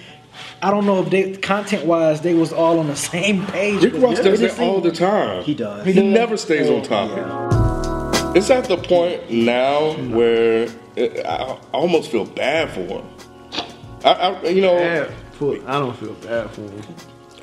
I 0.64 0.72
don't 0.72 0.88
know 0.88 1.04
if 1.04 1.12
they 1.12 1.34
content 1.34 1.86
wise 1.86 2.22
they 2.22 2.34
was 2.34 2.52
all 2.52 2.80
on 2.80 2.88
the 2.88 2.96
same 3.14 3.46
page. 3.48 3.84
Rick 3.84 4.02
Ross 4.02 4.20
does 4.20 4.40
just 4.40 4.58
that 4.58 4.64
all 4.64 4.82
the 4.82 4.92
time. 4.92 5.44
He 5.44 5.54
does. 5.54 5.86
He 5.86 6.02
never 6.02 6.38
stays 6.38 6.68
on 6.70 6.78
oh, 6.78 6.84
topic. 6.84 8.36
It's 8.36 8.50
at 8.50 8.66
the 8.66 8.78
point 8.78 9.30
now 9.30 9.92
where 10.10 10.68
it, 10.96 11.24
I, 11.24 11.36
I 11.36 11.60
almost 11.72 12.10
feel 12.10 12.26
bad 12.26 12.72
for 12.72 12.82
him. 12.82 13.06
I, 14.04 14.12
I 14.12 14.48
you 14.48 14.62
know, 14.62 14.76
bad 14.76 15.14
for, 15.34 15.56
I 15.68 15.80
don't 15.80 15.96
feel 15.98 16.14
bad 16.14 16.50
for 16.50 16.62
him. 16.62 16.82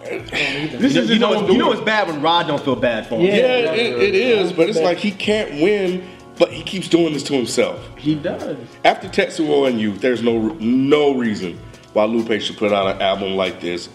This 0.03 0.97
is, 0.97 1.11
you, 1.11 1.19
know, 1.19 1.43
it's, 1.43 1.53
you 1.53 1.59
know 1.59 1.73
it's 1.73 1.81
bad 1.83 2.09
when 2.09 2.23
Rod 2.23 2.47
don't 2.47 2.63
feel 2.63 2.77
bad 2.77 3.07
for 3.07 3.17
him. 3.17 3.27
Yeah. 3.27 3.35
yeah, 3.35 3.73
it, 3.73 4.03
it 4.03 4.15
is, 4.15 4.53
but 4.53 4.69
it's 4.69 4.79
like 4.79 4.99
he 4.99 5.11
can't 5.11 5.61
win, 5.61 6.09
but 6.39 6.53
he 6.53 6.63
keeps 6.63 6.89
doing 6.89 7.13
this 7.13 7.23
to 7.25 7.35
himself. 7.35 7.87
He 7.99 8.15
does. 8.15 8.57
After 8.85 9.09
Tetsuo 9.09 9.69
and 9.69 9.81
Youth, 9.81 10.01
there's 10.01 10.23
no 10.23 10.49
no 10.59 11.15
reason 11.15 11.61
why 11.93 12.05
Lupe 12.05 12.41
should 12.41 12.57
put 12.57 12.73
out 12.73 12.97
an 12.97 13.03
album 13.03 13.35
like 13.35 13.61
this, 13.61 13.89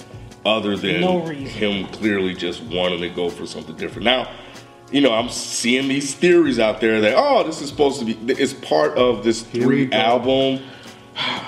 other 0.45 0.77
than 0.77 1.01
No 1.01 1.21
reason. 1.21 1.45
him 1.45 1.87
clearly 1.87 2.33
just 2.35 2.61
wanting 2.63 3.01
to 3.01 3.09
go 3.09 3.29
for 3.29 3.45
something 3.45 3.75
different. 3.75 4.05
Now, 4.05 4.29
you 4.91 5.01
know, 5.01 5.11
I'm 5.13 5.29
seeing 5.29 5.87
these 5.87 6.13
theories 6.13 6.59
out 6.59 6.81
there 6.81 7.01
that 7.01 7.15
oh, 7.17 7.43
this 7.43 7.61
is 7.61 7.69
supposed 7.69 7.99
to 7.99 8.05
be 8.05 8.33
it's 8.33 8.53
part 8.53 8.95
of 8.97 9.23
this 9.23 9.41
three 9.41 9.91
album 9.91 10.63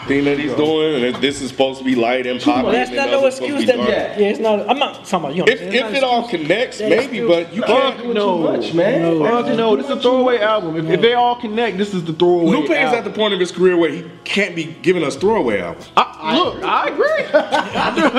thing 0.07 0.23
that 0.25 0.39
he's 0.39 0.53
doing, 0.53 0.95
and 0.95 1.13
that 1.13 1.21
this 1.21 1.41
is 1.41 1.49
supposed 1.49 1.79
to 1.79 1.85
be 1.85 1.95
light 1.95 2.25
and 2.25 2.41
poppy. 2.41 2.63
Well, 2.63 2.71
that's 2.71 2.91
not 2.91 3.09
no 3.09 3.19
other's 3.19 3.39
to 3.39 3.45
excuse 3.45 3.65
that. 3.65 3.77
dark. 3.77 3.89
Yeah, 3.89 4.19
it's 4.19 4.39
not. 4.39 4.69
I'm 4.69 4.79
not 4.79 5.05
talking 5.05 5.19
about 5.19 5.35
you. 5.35 5.43
Know, 5.45 5.51
If, 5.51 5.61
if 5.61 5.93
it 5.93 6.03
all 6.03 6.27
connects, 6.27 6.79
maybe, 6.79 7.25
but 7.25 7.53
you 7.53 7.61
can't. 7.61 7.95
Fuck 7.95 8.03
too 8.03 8.37
much, 8.39 8.73
man. 8.73 9.01
No. 9.01 9.23
Fuck 9.23 9.57
no, 9.57 9.75
this 9.75 9.85
is 9.85 9.91
a 9.91 9.99
throwaway 9.99 10.39
album. 10.39 10.77
If, 10.77 10.89
if 10.89 11.01
they 11.01 11.13
all 11.13 11.35
connect, 11.35 11.77
this 11.77 11.93
is 11.93 12.03
the 12.05 12.13
throwaway. 12.13 12.51
Lupe 12.51 12.69
is 12.69 12.93
at 12.93 13.03
the 13.03 13.09
point 13.11 13.33
of 13.33 13.39
his 13.39 13.51
career 13.51 13.77
where 13.77 13.91
he 13.91 14.09
can't 14.23 14.55
be 14.55 14.65
giving 14.81 15.03
us 15.03 15.15
throwaway 15.15 15.59
albums. 15.59 15.89
I, 15.97 16.37
look, 16.37 16.63
I 16.63 16.87
agree. 16.87 17.07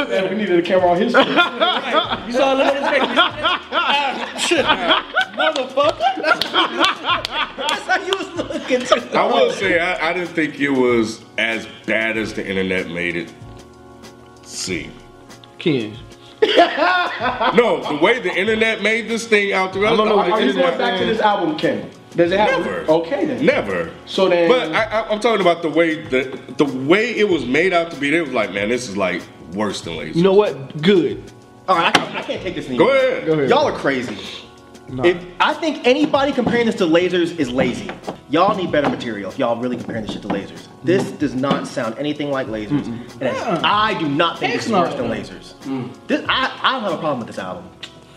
And 0.19 0.31
we 0.31 0.37
needed 0.37 0.59
a 0.59 0.63
camera 0.63 0.91
on 0.91 1.01
his 1.01 1.13
face. 1.13 1.27
You 1.27 2.33
saw 2.33 2.55
a 2.55 2.57
little 2.57 2.73
bit 2.75 3.03
of 3.03 3.09
ah, 3.11 4.35
shit, 4.39 4.65
motherfucker. 5.37 5.99
That's 7.57 7.83
how 7.85 8.03
you 8.05 8.13
was 8.17 8.29
looking. 8.37 8.58
Too. 8.58 8.58
I 8.71 9.27
will 9.27 9.53
say 9.53 9.79
I, 9.79 10.11
I 10.11 10.13
didn't 10.13 10.31
think 10.31 10.61
it 10.61 10.71
was 10.71 11.25
as 11.39 11.67
bad 11.87 12.17
as 12.17 12.35
the 12.35 12.47
internet 12.47 12.89
made 12.89 13.17
it 13.17 13.33
seem. 14.43 14.93
Ken, 15.59 15.97
No, 16.41 17.83
the 17.89 17.99
way 18.01 18.21
the 18.21 18.33
internet 18.35 18.81
made 18.83 19.09
this 19.09 19.27
thing 19.27 19.53
out 19.53 19.73
to 19.73 19.85
us, 19.85 19.93
I 19.93 19.97
don't 19.97 20.09
know 20.09 20.19
I- 20.19 20.29
what 20.29 20.33
Are 20.33 20.41
you 20.41 20.49
internet 20.51 20.79
going 20.79 20.79
back 20.79 21.01
to 21.01 21.07
this 21.07 21.21
album, 21.21 21.57
Ken? 21.59 21.91
Does 22.17 22.33
it 22.33 22.39
have? 22.41 22.65
Never. 22.65 22.81
Okay 22.91 23.25
then. 23.27 23.45
never. 23.45 23.91
So 24.07 24.29
then- 24.29 24.49
but 24.49 24.73
I, 24.73 24.85
I, 24.85 25.09
I'm 25.11 25.21
talking 25.21 25.41
about 25.41 25.63
the 25.63 25.69
way 25.69 26.03
the 26.03 26.41
the 26.57 26.65
way 26.65 27.15
it 27.17 27.29
was 27.29 27.45
made 27.47 27.73
out 27.73 27.91
to 27.93 27.97
be. 28.01 28.15
It 28.15 28.21
was 28.23 28.33
like, 28.33 28.53
man, 28.53 28.69
this 28.71 28.89
is 28.89 28.97
like 28.97 29.23
worse 29.53 29.81
than 29.83 29.97
lazy. 29.97 30.19
you 30.19 30.25
know 30.25 30.33
what? 30.35 30.81
Good. 30.83 31.23
All 31.69 31.77
right, 31.77 31.87
I 31.89 31.91
can't, 31.99 32.17
I 32.17 32.23
can't 32.23 32.43
take 32.43 32.55
this 32.55 32.67
anymore. 32.69 32.89
Go 32.89 32.93
ahead. 32.97 33.27
Go 33.27 33.33
ahead. 33.35 33.51
Y'all 33.51 33.67
are 33.67 33.77
crazy. 33.77 34.17
If 35.05 35.23
I 35.39 35.53
think 35.53 35.87
anybody 35.87 36.33
comparing 36.33 36.65
this 36.67 36.77
to 36.77 36.85
lasers 36.85 37.39
is 37.39 37.51
lazy. 37.51 37.91
Y'all 38.31 38.55
need 38.57 38.71
better 38.71 38.89
material 38.91 39.31
if 39.31 39.39
y'all 39.39 39.57
really 39.61 39.77
comparing 39.77 40.05
this 40.05 40.13
shit 40.13 40.23
to 40.23 40.29
lasers. 40.29 40.69
This 40.85 41.05
mm. 41.05 41.19
does 41.19 41.35
not 41.35 41.67
sound 41.67 41.97
anything 41.99 42.31
like 42.31 42.47
lasers. 42.47 42.87
And 42.87 43.23
it's- 43.23 43.61
I 43.65 43.99
do 43.99 44.09
not 44.09 44.39
think 44.39 44.55
this 44.55 44.67
is 44.67 44.73
worse 44.73 44.95
than 44.95 45.07
lasers. 45.11 45.55
Mm. 45.65 45.91
This, 46.07 46.25
I, 46.29 46.59
I 46.63 46.73
don't 46.73 46.83
have 46.83 46.93
a 46.93 46.99
problem 46.99 47.19
with 47.21 47.29
this 47.29 47.39
album. 47.39 47.65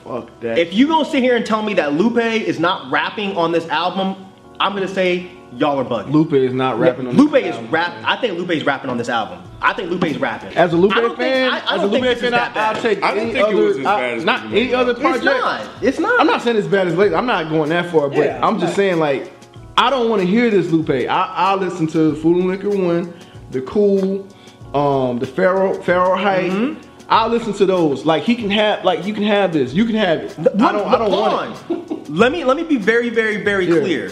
Fuck 0.03 0.39
that. 0.41 0.57
If 0.57 0.73
you 0.73 0.87
gonna 0.87 1.05
sit 1.05 1.23
here 1.23 1.35
and 1.35 1.45
tell 1.45 1.61
me 1.61 1.73
that 1.75 1.93
Lupe 1.93 2.17
is 2.17 2.59
not 2.59 2.91
rapping 2.91 3.37
on 3.37 3.51
this 3.51 3.67
album 3.69 4.15
I'm 4.61 4.73
gonna 4.75 4.87
say 4.87 5.27
y'all 5.53 5.79
are 5.79 5.83
bugging. 5.83 6.11
Lupe 6.11 6.33
is 6.33 6.53
not 6.53 6.77
rapping 6.77 7.07
on 7.07 7.17
Lupe 7.17 7.31
this 7.31 7.45
is 7.47 7.55
album. 7.55 7.71
rap. 7.71 7.93
I 8.05 8.15
think 8.15 8.37
Lupe's 8.37 8.63
rapping 8.63 8.91
on 8.91 8.97
this 8.97 9.09
album. 9.09 9.41
I 9.59 9.73
think 9.73 9.89
Lupe's 9.89 10.17
rapping. 10.17 10.55
As 10.55 10.71
a 10.71 10.77
Lupe 10.77 10.95
I 10.95 11.01
don't 11.01 11.17
fan, 11.17 11.51
think, 11.51 11.63
I, 11.65 11.71
I 11.71 11.75
as 11.75 11.81
don't 11.81 11.89
a 11.89 11.91
think 11.91 11.93
Lupe 11.93 12.03
this 12.03 12.15
is 12.17 12.21
fan, 12.21 12.31
that 12.33 12.51
I, 12.51 12.53
bad. 12.53 12.75
I'll 12.75 12.81
take 12.83 13.03
I 13.03 13.13
didn't 13.15 13.29
any 13.29 13.33
think 13.33 13.47
it 13.47 13.55
other, 13.55 13.65
was 13.65 13.77
as 13.79 13.85
I- 13.87 13.99
bad 13.99 14.17
as 14.19 14.23
not 14.23 14.45
any 14.45 14.73
other 14.75 14.91
out. 14.91 15.15
It's 15.15 15.25
not. 15.25 15.69
It's 15.81 15.99
not. 15.99 16.19
I'm 16.19 16.27
not 16.27 16.41
saying 16.43 16.57
it's 16.57 16.67
bad 16.67 16.87
as 16.87 16.95
late. 16.95 17.11
I'm 17.11 17.25
not 17.25 17.49
going 17.49 17.69
that 17.69 17.89
far, 17.91 18.07
but 18.09 18.17
Yeah, 18.19 18.45
I'm 18.45 18.59
just 18.59 18.69
right. 18.71 18.75
saying 18.75 18.99
like 18.99 19.33
I 19.77 19.89
don't 19.89 20.09
want 20.09 20.21
to 20.21 20.27
hear 20.27 20.49
this 20.49 20.69
Lupe. 20.71 20.89
I 20.89 21.05
I 21.07 21.55
listen 21.55 21.87
to 21.87 22.15
Food 22.15 22.37
and 22.37 22.47
Liquor 22.47 22.69
One, 22.69 23.13
the 23.51 23.61
Cool, 23.61 24.27
um, 24.73 25.19
the 25.19 25.25
Pharaoh 25.27 25.81
Pharaoh 25.81 26.15
Height. 26.15 26.51
Mm-hmm. 26.51 26.87
I 27.09 27.27
listen 27.27 27.51
to 27.53 27.65
those. 27.65 28.05
Like 28.05 28.23
he 28.23 28.35
can 28.35 28.49
have 28.51 28.85
like 28.85 29.05
you 29.05 29.13
can 29.13 29.23
have 29.23 29.51
this. 29.53 29.73
You 29.73 29.85
can 29.85 29.95
have 29.95 30.19
it. 30.19 30.37
I 30.39 30.71
don't 30.71 30.87
I 30.87 30.97
don't 30.97 31.11
want 31.11 32.09
let 32.09 32.31
me 32.31 32.43
let 32.43 32.57
me 32.57 32.63
be 32.63 32.77
very 32.77 33.09
very 33.09 33.43
very 33.43 33.65
Yeah. 33.65 33.79
clear. 33.79 34.11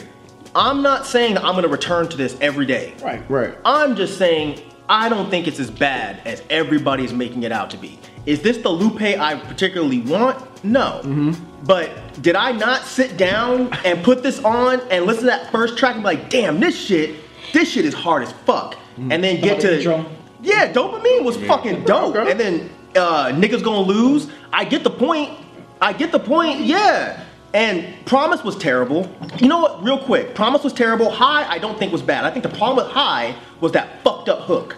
I'm 0.55 0.81
not 0.81 1.05
saying 1.05 1.35
that 1.35 1.43
I'm 1.45 1.55
gonna 1.55 1.67
return 1.67 2.07
to 2.09 2.17
this 2.17 2.35
every 2.41 2.65
day. 2.65 2.95
Right. 3.03 3.21
Right. 3.29 3.55
I'm 3.63 3.95
just 3.95 4.17
saying 4.17 4.61
I 4.89 5.07
don't 5.07 5.29
think 5.29 5.47
it's 5.47 5.59
as 5.59 5.69
bad 5.69 6.19
as 6.25 6.41
everybody's 6.49 7.13
making 7.13 7.43
it 7.43 7.51
out 7.51 7.69
to 7.69 7.77
be. 7.77 7.99
Is 8.25 8.41
this 8.41 8.57
the 8.57 8.69
Lupe 8.69 9.01
I 9.01 9.35
particularly 9.35 10.01
want? 10.01 10.63
No. 10.63 11.01
Mm-hmm. 11.03 11.33
But 11.63 12.21
did 12.21 12.35
I 12.35 12.51
not 12.51 12.83
sit 12.83 13.15
down 13.15 13.71
and 13.85 14.03
put 14.03 14.23
this 14.23 14.43
on 14.43 14.81
and 14.89 15.05
listen 15.05 15.25
to 15.25 15.29
that 15.29 15.51
first 15.51 15.77
track 15.77 15.93
and 15.93 16.03
be 16.03 16.05
like, 16.05 16.29
damn, 16.29 16.59
this 16.59 16.75
shit, 16.75 17.17
this 17.53 17.71
shit 17.71 17.85
is 17.85 17.93
hard 17.93 18.23
as 18.23 18.31
fuck. 18.31 18.73
Mm-hmm. 18.73 19.11
And 19.11 19.23
then 19.23 19.41
get 19.41 19.61
the 19.61 19.83
to? 19.83 20.05
Yeah, 20.41 20.73
dopamine 20.73 21.23
was 21.23 21.37
fucking 21.37 21.83
dope. 21.85 22.15
And 22.15 22.39
then 22.39 22.69
uh 22.95 23.27
niggas 23.27 23.63
gonna 23.63 23.81
lose. 23.81 24.27
I 24.51 24.65
get 24.65 24.83
the 24.83 24.89
point. 24.89 25.37
I 25.81 25.93
get 25.93 26.11
the 26.11 26.19
point, 26.19 26.61
yeah. 26.61 27.23
And 27.53 28.05
Promise 28.05 28.43
was 28.43 28.55
terrible. 28.57 29.09
You 29.39 29.47
know 29.47 29.57
what, 29.59 29.83
real 29.83 29.97
quick, 29.97 30.35
Promise 30.35 30.63
was 30.63 30.73
terrible. 30.73 31.09
High, 31.09 31.49
I 31.49 31.57
don't 31.57 31.77
think 31.79 31.91
was 31.91 32.01
bad. 32.03 32.23
I 32.25 32.29
think 32.31 32.43
the 32.43 32.49
problem 32.49 32.85
with 32.85 32.93
High 32.93 33.35
was 33.59 33.71
that 33.71 34.03
fucked 34.03 34.29
up 34.29 34.41
hook. 34.41 34.75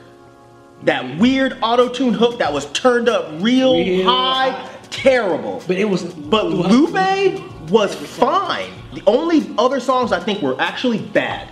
That 0.84 1.20
weird 1.20 1.58
auto-tune 1.62 2.14
hook 2.14 2.40
that 2.40 2.52
was 2.52 2.66
turned 2.72 3.08
up 3.10 3.28
real, 3.42 3.76
Real 3.76 4.06
high, 4.10 4.50
high. 4.52 4.70
terrible. 4.90 5.62
But 5.68 5.78
it 5.78 5.86
was. 5.86 6.04
But 6.06 6.48
Lupe 6.48 6.92
was 7.70 7.94
fine. 7.94 8.72
The 8.94 9.04
only 9.06 9.54
other 9.60 9.80
songs 9.80 10.12
I 10.12 10.20
think 10.20 10.42
were 10.42 10.60
actually 10.60 10.98
bad. 11.00 11.50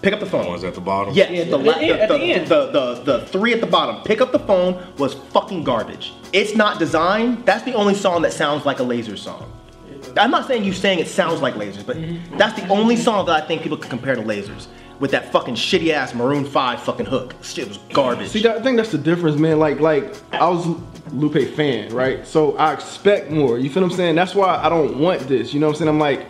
Pick 0.00 0.12
up 0.12 0.18
the 0.18 0.26
phone. 0.26 0.48
One's 0.48 0.64
at 0.64 0.74
the 0.74 0.80
bottom. 0.80 1.14
Yes, 1.14 1.30
Yeah, 1.30 1.44
the, 1.44 1.58
at 1.58 1.64
la- 1.64 1.72
the 1.74 1.78
the, 1.78 1.84
end- 1.92 2.00
at 2.00 2.08
the, 2.08 2.18
the 2.18 2.24
end. 2.24 2.46
the, 2.48 2.66
the, 2.72 3.18
the 3.20 3.26
three 3.26 3.52
at 3.52 3.60
the 3.60 3.68
bottom. 3.68 4.02
Pick 4.02 4.20
up 4.20 4.32
the 4.32 4.40
phone 4.40 4.84
was 4.98 5.14
fucking 5.14 5.62
garbage. 5.62 6.12
It's 6.32 6.56
not 6.56 6.80
designed. 6.80 7.46
That's 7.46 7.62
the 7.62 7.74
only 7.74 7.94
song 7.94 8.22
that 8.22 8.32
sounds 8.32 8.66
like 8.66 8.80
a 8.80 8.82
laser 8.82 9.16
song. 9.16 9.52
I'm 10.18 10.30
not 10.30 10.46
saying 10.46 10.64
you 10.64 10.72
saying 10.72 10.98
it 10.98 11.08
sounds 11.08 11.40
like 11.40 11.54
lasers, 11.54 11.84
but 11.86 11.96
Mm-hmm. 11.96 12.36
that's 12.38 12.60
the 12.60 12.66
only 12.68 12.96
song 12.96 13.26
that 13.26 13.42
I 13.42 13.46
think 13.46 13.62
people 13.62 13.78
can 13.78 13.90
compare 13.90 14.14
to 14.14 14.22
lasers. 14.22 14.66
With 15.00 15.10
that 15.10 15.32
fucking 15.32 15.54
shitty 15.56 15.90
ass 15.92 16.14
Maroon 16.14 16.44
5 16.44 16.80
fucking 16.82 17.06
hook. 17.06 17.34
Shit 17.42 17.66
was 17.66 17.78
garbage. 17.92 18.28
See, 18.28 18.42
that, 18.42 18.58
I 18.58 18.62
think 18.62 18.76
that's 18.76 18.92
the 18.92 18.98
difference, 18.98 19.36
man. 19.36 19.58
Like, 19.58 19.80
like 19.80 20.14
I 20.32 20.48
was 20.48 20.64
Lupe 21.12 21.54
fan, 21.56 21.92
right? 21.92 22.24
So 22.24 22.56
I 22.56 22.72
expect 22.72 23.30
more. 23.30 23.58
You 23.58 23.68
feel 23.68 23.82
what 23.82 23.90
I'm 23.90 23.96
saying? 23.96 24.14
That's 24.14 24.34
why 24.36 24.56
I 24.62 24.68
don't 24.68 24.98
want 25.00 25.22
this. 25.22 25.52
You 25.52 25.58
know 25.58 25.66
what 25.66 25.72
I'm 25.74 25.78
saying? 25.78 25.88
I'm 25.88 25.98
like, 25.98 26.26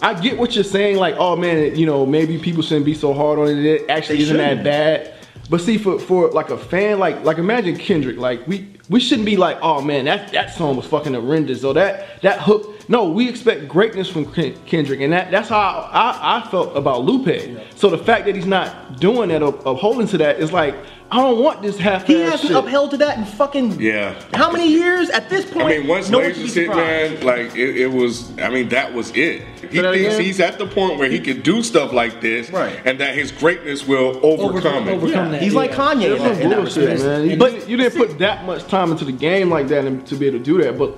I 0.00 0.18
get 0.18 0.38
what 0.38 0.54
you're 0.54 0.64
saying. 0.64 0.96
Like, 0.96 1.16
oh 1.18 1.36
man, 1.36 1.76
you 1.76 1.84
know, 1.84 2.06
maybe 2.06 2.38
people 2.38 2.62
shouldn't 2.62 2.86
be 2.86 2.94
so 2.94 3.12
hard 3.12 3.38
on 3.38 3.48
it. 3.48 3.58
It 3.62 3.90
actually 3.90 4.16
They 4.16 4.22
isn't 4.22 4.36
that 4.38 4.48
shouldn't. 4.48 4.64
bad. 4.64 5.14
But 5.50 5.60
see, 5.60 5.76
for 5.76 5.98
for 5.98 6.30
like 6.30 6.48
a 6.48 6.56
fan, 6.56 6.98
like 6.98 7.22
like 7.24 7.36
imagine 7.36 7.76
Kendrick. 7.76 8.16
Like 8.16 8.46
we 8.46 8.66
we 8.88 9.00
shouldn't 9.00 9.26
be 9.26 9.36
like, 9.36 9.58
oh 9.60 9.82
man, 9.82 10.06
that 10.06 10.32
that 10.32 10.54
song 10.54 10.76
was 10.76 10.86
fucking 10.86 11.12
horrendous. 11.12 11.62
Or 11.62 11.74
that 11.74 12.22
that 12.22 12.40
hook. 12.40 12.70
No, 12.88 13.08
we 13.08 13.28
expect 13.28 13.68
greatness 13.68 14.08
from 14.08 14.30
Ken- 14.32 14.56
Kendrick, 14.66 15.00
and 15.00 15.12
that 15.12 15.30
that's 15.30 15.48
how 15.48 15.88
I, 15.92 16.38
I 16.44 16.50
felt 16.50 16.76
about 16.76 17.04
Lupe. 17.04 17.58
So 17.76 17.88
the 17.88 17.98
fact 17.98 18.26
that 18.26 18.34
he's 18.34 18.46
not 18.46 19.00
doing 19.00 19.30
that, 19.30 19.42
up- 19.42 19.64
upholding 19.66 20.06
to 20.08 20.18
that, 20.18 20.38
is 20.38 20.52
like 20.52 20.74
I 21.10 21.18
don't 21.18 21.42
want 21.42 21.62
this 21.62 21.78
half. 21.78 22.06
he 22.06 22.20
hasn't 22.20 22.48
shit. 22.48 22.56
upheld 22.56 22.90
to 22.92 22.96
that 22.96 23.18
in 23.18 23.24
fucking 23.24 23.80
Yeah. 23.80 24.14
how 24.32 24.50
many 24.50 24.68
years 24.68 25.10
at 25.10 25.28
this 25.30 25.44
point? 25.44 25.66
I 25.66 25.78
mean, 25.78 25.86
once 25.86 26.08
no 26.10 26.18
one 26.18 26.32
should 26.34 26.42
be 26.42 26.48
Lasers 26.48 26.54
hit, 26.54 26.68
man, 26.70 27.20
like 27.24 27.54
it, 27.56 27.76
it 27.76 27.86
was. 27.86 28.36
I 28.38 28.48
mean, 28.50 28.68
that 28.70 28.92
was 28.92 29.10
it. 29.10 29.42
He 29.70 29.80
thinks 29.80 29.96
again? 29.96 30.20
he's 30.20 30.40
at 30.40 30.58
the 30.58 30.66
point 30.66 30.98
where 30.98 31.08
he 31.08 31.20
can 31.20 31.40
do 31.42 31.62
stuff 31.62 31.92
like 31.92 32.20
this, 32.20 32.50
Right. 32.50 32.78
And 32.84 32.98
that 33.00 33.14
his 33.14 33.32
greatness 33.32 33.86
will 33.86 34.18
overcome, 34.22 34.88
it. 34.88 34.92
overcome 34.92 35.32
that. 35.32 35.42
He's 35.42 35.54
like 35.54 35.70
yeah. 35.70 35.76
Kanye 35.76 36.16
in 36.16 36.22
that, 36.22 36.40
in 36.40 36.50
that 36.50 36.56
bullshit, 36.56 36.88
respect. 36.90 37.02
man. 37.02 37.30
You, 37.30 37.36
But 37.36 37.52
didn't, 37.52 37.68
you 37.70 37.76
didn't 37.76 37.96
put 37.96 38.18
that 38.18 38.44
much 38.44 38.66
time 38.66 38.90
into 38.90 39.04
the 39.04 39.12
game 39.12 39.50
like 39.50 39.68
that 39.68 40.06
to 40.06 40.16
be 40.16 40.26
able 40.26 40.38
to 40.38 40.44
do 40.44 40.58
that. 40.62 40.76
But 40.78 40.96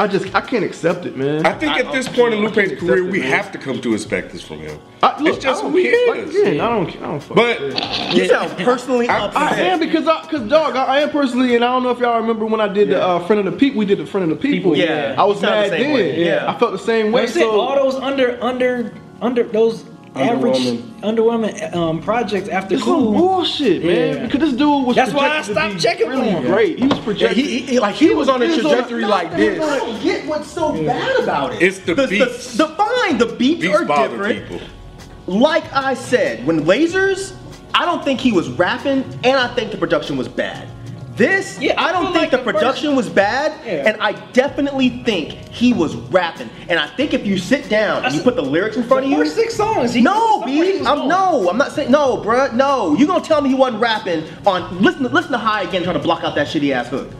I 0.00 0.06
just 0.06 0.32
I 0.34 0.40
can't 0.40 0.64
accept 0.64 1.06
it, 1.06 1.16
man. 1.16 1.44
I 1.44 1.52
think 1.58 1.76
at 1.76 1.90
this 1.92 2.08
point 2.08 2.32
in 2.34 2.46
I 2.46 2.50
can't 2.50 2.68
Lupe's 2.70 2.80
career, 2.80 2.98
it, 3.06 3.10
we 3.10 3.18
man. 3.20 3.30
have 3.30 3.50
to 3.52 3.58
come 3.58 3.80
to 3.80 3.94
expect 3.94 4.30
this 4.32 4.42
from 4.42 4.60
him. 4.60 4.78
I, 5.02 5.20
look, 5.20 5.34
it's 5.34 5.42
just 5.44 5.60
I 5.60 5.62
don't 5.64 5.72
who 5.72 5.78
he 5.78 5.90
care. 5.90 6.08
Like, 6.08 6.20
is. 6.28 6.36
again, 6.36 6.60
I 6.60 6.68
don't, 6.68 6.88
I 6.96 7.00
don't 7.00 7.20
fucking 7.20 7.36
But 7.36 7.58
care. 7.80 8.12
you 8.14 8.28
sound 8.28 8.56
personally 8.58 9.08
I- 9.08 9.24
upset. 9.26 9.42
I 9.42 9.60
am 9.60 9.80
because 9.80 10.06
I, 10.06 10.22
cause 10.28 10.42
dog, 10.48 10.76
I, 10.76 10.84
I 10.84 11.00
am 11.00 11.10
personally, 11.10 11.56
and 11.56 11.64
I 11.64 11.72
don't 11.72 11.82
know 11.82 11.90
if 11.90 11.98
y'all 11.98 12.20
remember 12.20 12.46
when 12.46 12.60
I 12.60 12.68
did 12.68 12.90
the 12.90 13.02
uh, 13.02 13.26
friend 13.26 13.44
of 13.44 13.52
the 13.52 13.58
people. 13.58 13.78
We 13.80 13.86
did 13.86 13.98
the 13.98 14.06
friend 14.06 14.30
of 14.30 14.38
the 14.38 14.42
people. 14.42 14.72
People, 14.72 14.76
yeah. 14.76 15.14
I 15.18 15.24
was 15.24 15.40
You 15.42 15.48
sound 15.48 15.66
the 15.66 15.70
mad 15.70 15.70
same 15.70 15.82
then. 15.82 15.94
way, 15.94 16.24
yeah. 16.24 16.50
I 16.54 16.58
felt 16.58 16.72
the 16.72 16.78
same 16.78 17.06
way. 17.12 17.22
Wait, 17.22 17.30
said 17.30 17.40
So 17.40 17.60
all 17.60 17.74
those 17.74 17.96
under 18.00 18.42
under 18.42 18.94
under 19.20 19.42
those 19.42 19.84
average 20.14 20.54
Underwhelming. 20.56 21.00
underwhelming 21.00 21.74
um, 21.74 22.00
projects 22.02 22.48
after 22.48 22.74
it's 22.74 22.84
some 22.84 22.94
cool. 22.94 23.12
bullshit, 23.12 23.84
man. 23.84 24.16
Yeah. 24.16 24.24
Because 24.26 24.40
this 24.40 24.52
dude 24.58 24.86
was. 24.86 24.96
That's 24.96 25.12
why 25.12 25.28
I 25.28 25.42
stopped 25.42 25.74
be 25.74 25.80
checking 25.80 26.08
really 26.08 26.32
for 26.32 26.38
him. 26.40 26.44
Great. 26.46 26.78
He 26.78 26.86
was 26.86 27.20
Yeah, 27.20 27.28
he, 27.28 27.60
he- 27.62 27.80
like 27.80 27.94
he 27.94 28.14
was 28.14 28.28
on 28.28 28.42
a 28.42 28.46
he 28.46 28.56
was 28.56 28.64
on 28.64 28.72
a- 28.72 28.74
trajectory 28.76 29.04
like 29.04 29.30
this. 29.36 29.60
I 29.62 29.74
I 29.74 29.78
don't 29.78 30.02
get 30.02 30.26
what's 30.26 30.48
so 30.50 30.72
bad 30.84 31.22
about 31.22 31.54
it. 31.54 31.62
It's 31.62 31.78
the 31.80 31.94
beats. 31.94 32.56
The, 32.56 32.68
fine, 32.68 33.18
the 33.18 33.26
beats, 33.26 33.62
Beats 33.62 33.74
are 33.74 33.84
different. 34.08 34.48
people. 34.48 34.60
Like 35.26 35.70
I 35.72 35.94
said, 35.94 36.46
when 36.46 36.64
Lasers, 36.64 37.34
I 37.74 37.84
don't 37.84 38.02
think 38.02 38.18
he 38.20 38.32
was 38.32 38.48
rapping, 38.50 39.04
and 39.24 39.36
I 39.36 39.54
think 39.54 39.70
the 39.72 39.76
production 39.76 40.16
was 40.16 40.26
bad. 40.28 40.68
This, 41.18 41.58
Yeah, 41.60 41.74
I 41.80 41.88
I 41.88 41.92
don't 41.92 42.04
think 42.12 42.16
like 42.16 42.30
the 42.30 42.36
the 42.36 42.42
production 42.44 42.94
was 42.94 43.08
bad, 43.08 43.52
Yeah. 43.66 43.88
and 43.88 44.00
I 44.00 44.12
definitely 44.32 45.02
think 45.02 45.32
he 45.50 45.72
was 45.72 45.96
rapping. 45.96 46.48
And 46.68 46.78
I 46.78 46.86
think 46.86 47.12
if 47.12 47.26
you 47.26 47.38
sit 47.38 47.68
down 47.68 48.04
and 48.04 48.14
you 48.14 48.22
put 48.22 48.36
the 48.36 48.42
lyrics 48.42 48.76
in 48.76 48.84
front 48.84 49.04
of 49.04 49.10
you, 49.10 49.26
six 49.26 49.54
songs. 49.56 49.92
He 49.92 50.00
no, 50.00 50.12
somewhere 50.42 50.48
he 50.48 50.60
B. 50.74 50.78
was 50.78 50.86
I'm 50.86 51.08
no. 51.08 51.50
I'm 51.50 51.58
not 51.58 51.72
saying 51.72 51.90
no, 51.90 52.18
bruh. 52.18 52.54
No, 52.54 52.94
you 52.96 53.04
gonna 53.06 53.24
tell 53.24 53.40
me 53.40 53.48
he 53.48 53.56
wasn't 53.56 53.82
rapping 53.82 54.22
on? 54.46 54.80
Listen, 54.80 55.02
listen 55.12 55.32
to 55.32 55.38
High 55.38 55.62
again, 55.62 55.82
trying 55.82 55.96
to 55.96 56.02
block 56.02 56.22
out 56.22 56.36
that 56.36 56.46
shitty 56.46 56.70
ass 56.72 56.86
hook. 56.88 57.10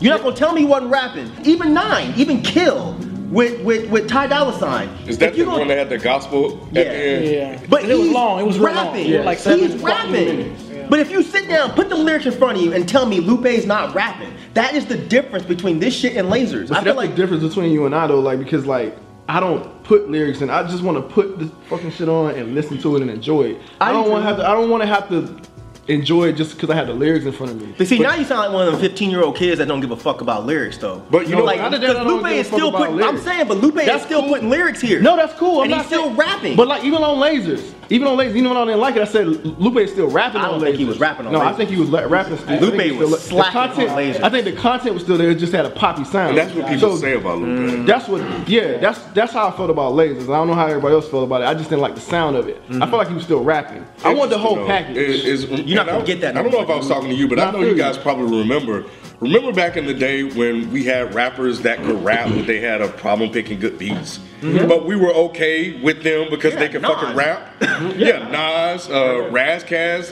You're 0.00 0.14
not 0.14 0.22
gonna 0.22 0.34
tell 0.34 0.52
me 0.54 0.62
he 0.62 0.66
wasn't 0.66 0.90
rapping. 0.90 1.30
Even 1.44 1.74
Nine, 1.74 2.14
even 2.16 2.40
Kill 2.42 2.94
with 3.30 3.60
with 3.62 3.90
with 3.90 4.08
Ty 4.08 4.28
Dolla 4.28 4.58
Sign. 4.58 4.88
Is 5.06 5.18
that 5.18 5.30
If 5.32 5.36
you 5.38 5.44
the 5.44 5.50
gonna- 5.50 5.58
one 5.60 5.68
that 5.68 5.76
had 5.76 5.90
the 5.90 5.98
gospel 5.98 6.66
at 6.74 6.86
Yeah. 6.86 6.92
the 6.92 6.96
end? 6.98 7.24
Yeah, 7.26 7.66
But 7.68 7.84
it 7.84 7.88
was 7.88 8.06
he's 8.06 8.12
long. 8.14 8.40
It 8.40 8.46
was 8.46 8.58
real 8.58 8.72
long. 8.74 8.86
rapping. 8.86 9.24
Like 9.24 9.38
seven 9.38 9.68
he's 9.70 9.82
rapping. 9.82 10.12
minutes. 10.12 10.62
But 10.88 11.00
if 11.00 11.10
you 11.10 11.22
sit 11.22 11.48
down, 11.48 11.72
put 11.72 11.88
the 11.88 11.96
lyrics 11.96 12.26
in 12.26 12.32
front 12.32 12.58
of 12.58 12.64
you, 12.64 12.72
and 12.72 12.88
tell 12.88 13.06
me 13.06 13.20
Lupe's 13.20 13.66
not 13.66 13.94
rapping, 13.94 14.32
that 14.54 14.74
is 14.74 14.86
the 14.86 14.96
difference 14.96 15.44
between 15.46 15.78
this 15.78 15.94
shit 15.94 16.16
and 16.16 16.28
lasers. 16.28 16.68
But 16.68 16.78
I 16.78 16.80
see, 16.80 16.84
feel 16.86 16.94
like 16.96 17.10
the 17.10 17.16
difference 17.16 17.42
between 17.42 17.72
you 17.72 17.86
and 17.86 17.94
I 17.94 18.06
though, 18.06 18.20
like 18.20 18.38
because 18.38 18.66
like 18.66 18.96
I 19.28 19.40
don't 19.40 19.82
put 19.84 20.10
lyrics 20.10 20.40
in. 20.40 20.50
I 20.50 20.62
just 20.68 20.82
want 20.82 20.96
to 20.98 21.14
put 21.14 21.38
this 21.38 21.50
fucking 21.68 21.92
shit 21.92 22.08
on 22.08 22.34
and 22.34 22.54
listen 22.54 22.78
to 22.82 22.96
it 22.96 23.02
and 23.02 23.10
enjoy 23.10 23.42
it. 23.42 23.60
I, 23.80 23.90
I 23.90 23.92
don't 23.92 24.10
want 24.10 24.22
to 24.22 24.28
have 24.28 24.36
to. 24.38 24.48
I 24.48 24.52
don't 24.52 24.68
want 24.70 24.82
to 24.82 24.86
have 24.86 25.08
to 25.10 25.40
enjoy 25.88 26.28
it 26.28 26.34
just 26.34 26.54
because 26.54 26.70
I 26.70 26.74
had 26.76 26.86
the 26.86 26.92
lyrics 26.94 27.24
in 27.24 27.32
front 27.32 27.52
of 27.52 27.60
me. 27.60 27.74
But 27.76 27.88
see, 27.88 27.98
now 27.98 28.14
you 28.14 28.24
sound 28.24 28.40
like 28.40 28.52
one 28.52 28.66
of 28.66 28.72
them 28.72 28.80
15 28.80 29.10
year 29.10 29.22
old 29.22 29.36
kids 29.36 29.58
that 29.58 29.66
don't 29.66 29.80
give 29.80 29.90
a 29.90 29.96
fuck 29.96 30.20
about 30.20 30.46
lyrics, 30.46 30.78
though. 30.78 31.02
But 31.10 31.28
you 31.28 31.36
know 31.36 31.44
like, 31.44 31.60
other 31.60 31.78
than 31.78 31.90
I 31.90 31.92
because 31.94 32.06
Lupe 32.06 32.26
is 32.32 32.46
still 32.46 32.72
putting. 32.72 33.02
I'm 33.02 33.18
saying, 33.18 33.48
but 33.48 33.58
Lupe 33.58 33.74
That's 33.74 34.00
is 34.00 34.02
still 34.02 34.20
cool. 34.20 34.28
putting 34.30 34.50
lyrics 34.50 34.80
here. 34.80 35.00
No, 35.00 35.16
that's 35.16 35.34
cool. 35.34 35.58
I'm 35.58 35.62
and 35.64 35.70
not 35.72 35.78
he's 35.78 35.86
still 35.86 36.04
saying- 36.06 36.16
rapping. 36.16 36.56
But 36.56 36.68
like 36.68 36.84
even 36.84 37.02
on 37.02 37.18
lasers, 37.18 37.71
even 37.90 38.06
on 38.08 38.16
lasers, 38.16 38.34
even 38.36 38.48
when 38.48 38.56
I 38.56 38.64
didn't 38.64 38.80
like 38.80 38.96
it, 38.96 39.02
I 39.02 39.04
said 39.04 39.26
Lupe 39.26 39.76
is 39.78 39.90
still 39.92 40.08
rapping 40.08 40.40
I 40.40 40.44
on 40.46 40.50
don't 40.52 40.60
lasers. 40.60 40.64
think 40.64 40.76
he 40.78 40.84
was 40.84 40.98
rapping 41.00 41.26
on 41.26 41.32
No, 41.32 41.40
I 41.40 41.52
think 41.52 41.70
he 41.70 41.76
was 41.76 41.90
la- 41.90 42.00
rapping 42.02 42.36
still. 42.38 42.50
I 42.50 42.58
Lupe 42.58 42.74
think 42.76 42.82
he 42.92 42.98
was 42.98 43.22
still- 43.22 43.38
the 43.38 43.42
slacking 43.44 43.60
on 43.60 43.68
content, 43.68 43.90
Lasers. 43.90 44.22
I 44.22 44.28
think 44.30 44.44
the 44.44 44.52
content 44.52 44.94
was 44.94 45.02
still 45.02 45.18
there. 45.18 45.30
It 45.30 45.36
just 45.38 45.52
had 45.52 45.66
a 45.66 45.70
poppy 45.70 46.04
sound. 46.04 46.30
And 46.30 46.38
that's 46.38 46.54
what 46.54 46.68
people 46.68 46.90
So, 46.92 46.96
say 46.96 47.14
about 47.14 47.38
Lupe. 47.38 47.70
Mm. 47.70 47.86
That's 47.86 48.08
what, 48.08 48.48
yeah, 48.48 48.78
that's 48.78 48.98
that's 49.14 49.32
how 49.32 49.48
I 49.48 49.50
felt 49.52 49.70
about 49.70 49.92
lasers. 49.94 50.22
I 50.24 50.36
don't 50.38 50.46
know 50.48 50.54
how 50.54 50.66
everybody 50.66 50.94
else 50.94 51.08
felt 51.08 51.24
about 51.24 51.42
it. 51.42 51.46
I 51.46 51.54
just 51.54 51.68
didn't 51.70 51.82
like 51.82 51.94
the 51.94 52.00
sound 52.00 52.36
of 52.36 52.48
it. 52.48 52.62
I 52.68 52.72
mm-hmm. 52.72 52.80
felt 52.80 52.92
like 52.92 53.08
he 53.08 53.14
was 53.14 53.24
still 53.24 53.42
rapping. 53.44 53.84
I 54.04 54.14
want 54.14 54.30
the 54.30 54.38
whole 54.38 54.58
Interesting, 54.58 54.94
package. 54.94 55.22
though. 55.24 55.30
Is- 55.30 55.44
is- 55.44 55.60
You're 55.60 55.76
not 55.76 55.86
gonna 55.86 56.04
get 56.04 56.20
that 56.22 56.36
I 56.36 56.42
don't 56.42 56.52
know 56.52 56.60
if 56.62 56.70
I 56.70 56.76
was 56.76 56.88
talking 56.88 57.08
to 57.10 57.14
you, 57.14 57.28
but 57.28 57.38
I 57.38 57.50
know 57.50 57.60
you 57.60 57.68
you. 57.68 57.74
guys 57.76 57.98
probably 57.98 58.38
remember. 58.38 58.84
Remember 59.22 59.52
back 59.52 59.76
in 59.76 59.86
the 59.86 59.94
day 59.94 60.24
when 60.24 60.72
we 60.72 60.82
had 60.84 61.14
rappers 61.14 61.60
that 61.60 61.78
could 61.78 62.02
rap, 62.02 62.28
but 62.28 62.44
they 62.44 62.58
had 62.58 62.82
a 62.82 62.88
problem 62.88 63.30
picking 63.30 63.60
good 63.60 63.78
beats. 63.78 64.18
But 64.40 64.84
we 64.84 64.96
were 64.96 65.12
okay 65.12 65.80
with 65.80 66.02
them 66.02 66.28
because 66.28 66.56
they 66.56 66.68
could 66.68 66.82
Nas. 66.82 66.90
fucking 66.90 67.14
rap. 67.14 67.54
yeah, 67.96 68.28
Nas, 68.28 68.90
uh, 68.90 69.30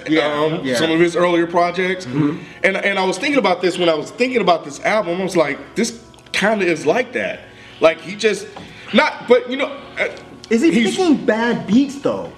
Yeah, 0.09 0.21
um, 0.33 0.65
yeah. 0.65 0.77
some 0.77 0.93
of 0.93 1.01
his 1.01 1.17
earlier 1.17 1.49
projects. 1.49 2.07
And 2.07 2.77
and 2.77 3.01
I 3.01 3.05
was 3.05 3.19
thinking 3.19 3.41
about 3.41 3.61
this 3.61 3.79
when 3.79 3.89
I 3.89 3.95
was 3.95 4.13
thinking 4.13 4.41
about 4.41 4.65
this 4.65 4.79
album. 4.85 5.21
I 5.21 5.25
was 5.25 5.37
like, 5.37 5.75
this 5.75 6.05
kind 6.33 6.63
of 6.63 6.69
is 6.69 6.87
like 6.87 7.13
that. 7.15 7.41
Like 7.81 8.01
he 8.01 8.15
just 8.15 8.47
not, 8.95 9.27
but 9.27 9.51
you 9.51 9.57
know, 9.57 9.77
uh, 9.99 10.17
is 10.51 10.63
he 10.63 10.71
picking 10.71 11.27
bad 11.27 11.67
beats 11.67 11.99
though, 12.01 12.33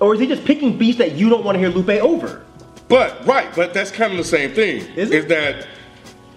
or 0.00 0.14
is 0.14 0.20
he 0.20 0.26
just 0.26 0.46
picking 0.46 0.78
beats 0.78 0.96
that 0.96 1.12
you 1.12 1.28
don't 1.28 1.44
want 1.44 1.56
to 1.56 1.58
hear 1.58 1.68
Lupe 1.68 2.00
over? 2.00 2.46
But 2.88 3.26
right, 3.26 3.54
but 3.54 3.74
that's 3.74 3.90
kind 3.90 4.12
of 4.12 4.16
the 4.18 4.24
same 4.24 4.54
thing. 4.54 4.86
Is 4.96 5.10
it? 5.10 5.28
that 5.28 5.66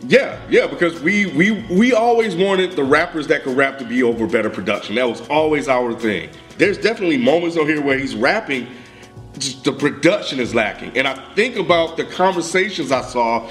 yeah, 0.07 0.39
yeah, 0.49 0.67
because 0.67 1.01
we 1.01 1.25
we 1.27 1.51
we 1.69 1.93
always 1.93 2.35
wanted 2.35 2.73
the 2.73 2.83
rappers 2.83 3.27
that 3.27 3.43
could 3.43 3.57
rap 3.57 3.77
to 3.79 3.85
be 3.85 4.03
over 4.03 4.27
better 4.27 4.49
production. 4.49 4.95
That 4.95 5.09
was 5.09 5.21
always 5.29 5.67
our 5.67 5.93
thing. 5.93 6.29
there's 6.57 6.77
definitely 6.77 7.17
moments 7.17 7.57
on 7.57 7.65
here 7.65 7.81
where 7.81 7.97
he's 7.97 8.15
rapping, 8.15 8.67
just 9.37 9.63
the 9.63 9.73
production 9.73 10.39
is 10.39 10.53
lacking. 10.53 10.95
And 10.97 11.07
I 11.07 11.15
think 11.33 11.55
about 11.57 11.97
the 11.97 12.05
conversations 12.05 12.91
I 12.91 13.01
saw 13.01 13.49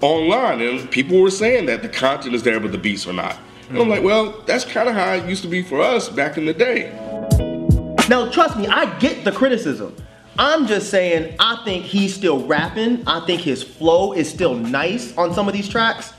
online, 0.00 0.60
and 0.60 0.90
people 0.90 1.20
were 1.20 1.30
saying 1.30 1.66
that 1.66 1.82
the 1.82 1.88
content 1.88 2.34
is 2.34 2.42
there, 2.42 2.60
but 2.60 2.72
the 2.72 2.78
beats 2.78 3.06
are 3.06 3.12
not. 3.12 3.36
And 3.68 3.78
I'm 3.78 3.88
like, 3.88 3.98
mm-hmm. 3.98 4.06
well, 4.06 4.42
that's 4.46 4.64
kind 4.64 4.88
of 4.88 4.94
how 4.94 5.14
it 5.14 5.28
used 5.28 5.42
to 5.42 5.48
be 5.48 5.62
for 5.62 5.80
us 5.80 6.08
back 6.08 6.38
in 6.38 6.46
the 6.46 6.54
day. 6.54 6.90
Now, 8.08 8.30
trust 8.30 8.56
me, 8.56 8.66
I 8.66 8.98
get 8.98 9.24
the 9.24 9.32
criticism. 9.32 9.94
I'm 10.38 10.66
just 10.66 10.90
saying, 10.90 11.34
I 11.40 11.60
think 11.64 11.84
he's 11.84 12.14
still 12.14 12.46
rapping. 12.46 13.02
I 13.06 13.20
think 13.26 13.40
his 13.40 13.62
flow 13.62 14.12
is 14.12 14.28
still 14.30 14.54
nice 14.54 15.16
on 15.16 15.34
some 15.34 15.48
of 15.48 15.54
these 15.54 15.68
tracks. 15.68 16.12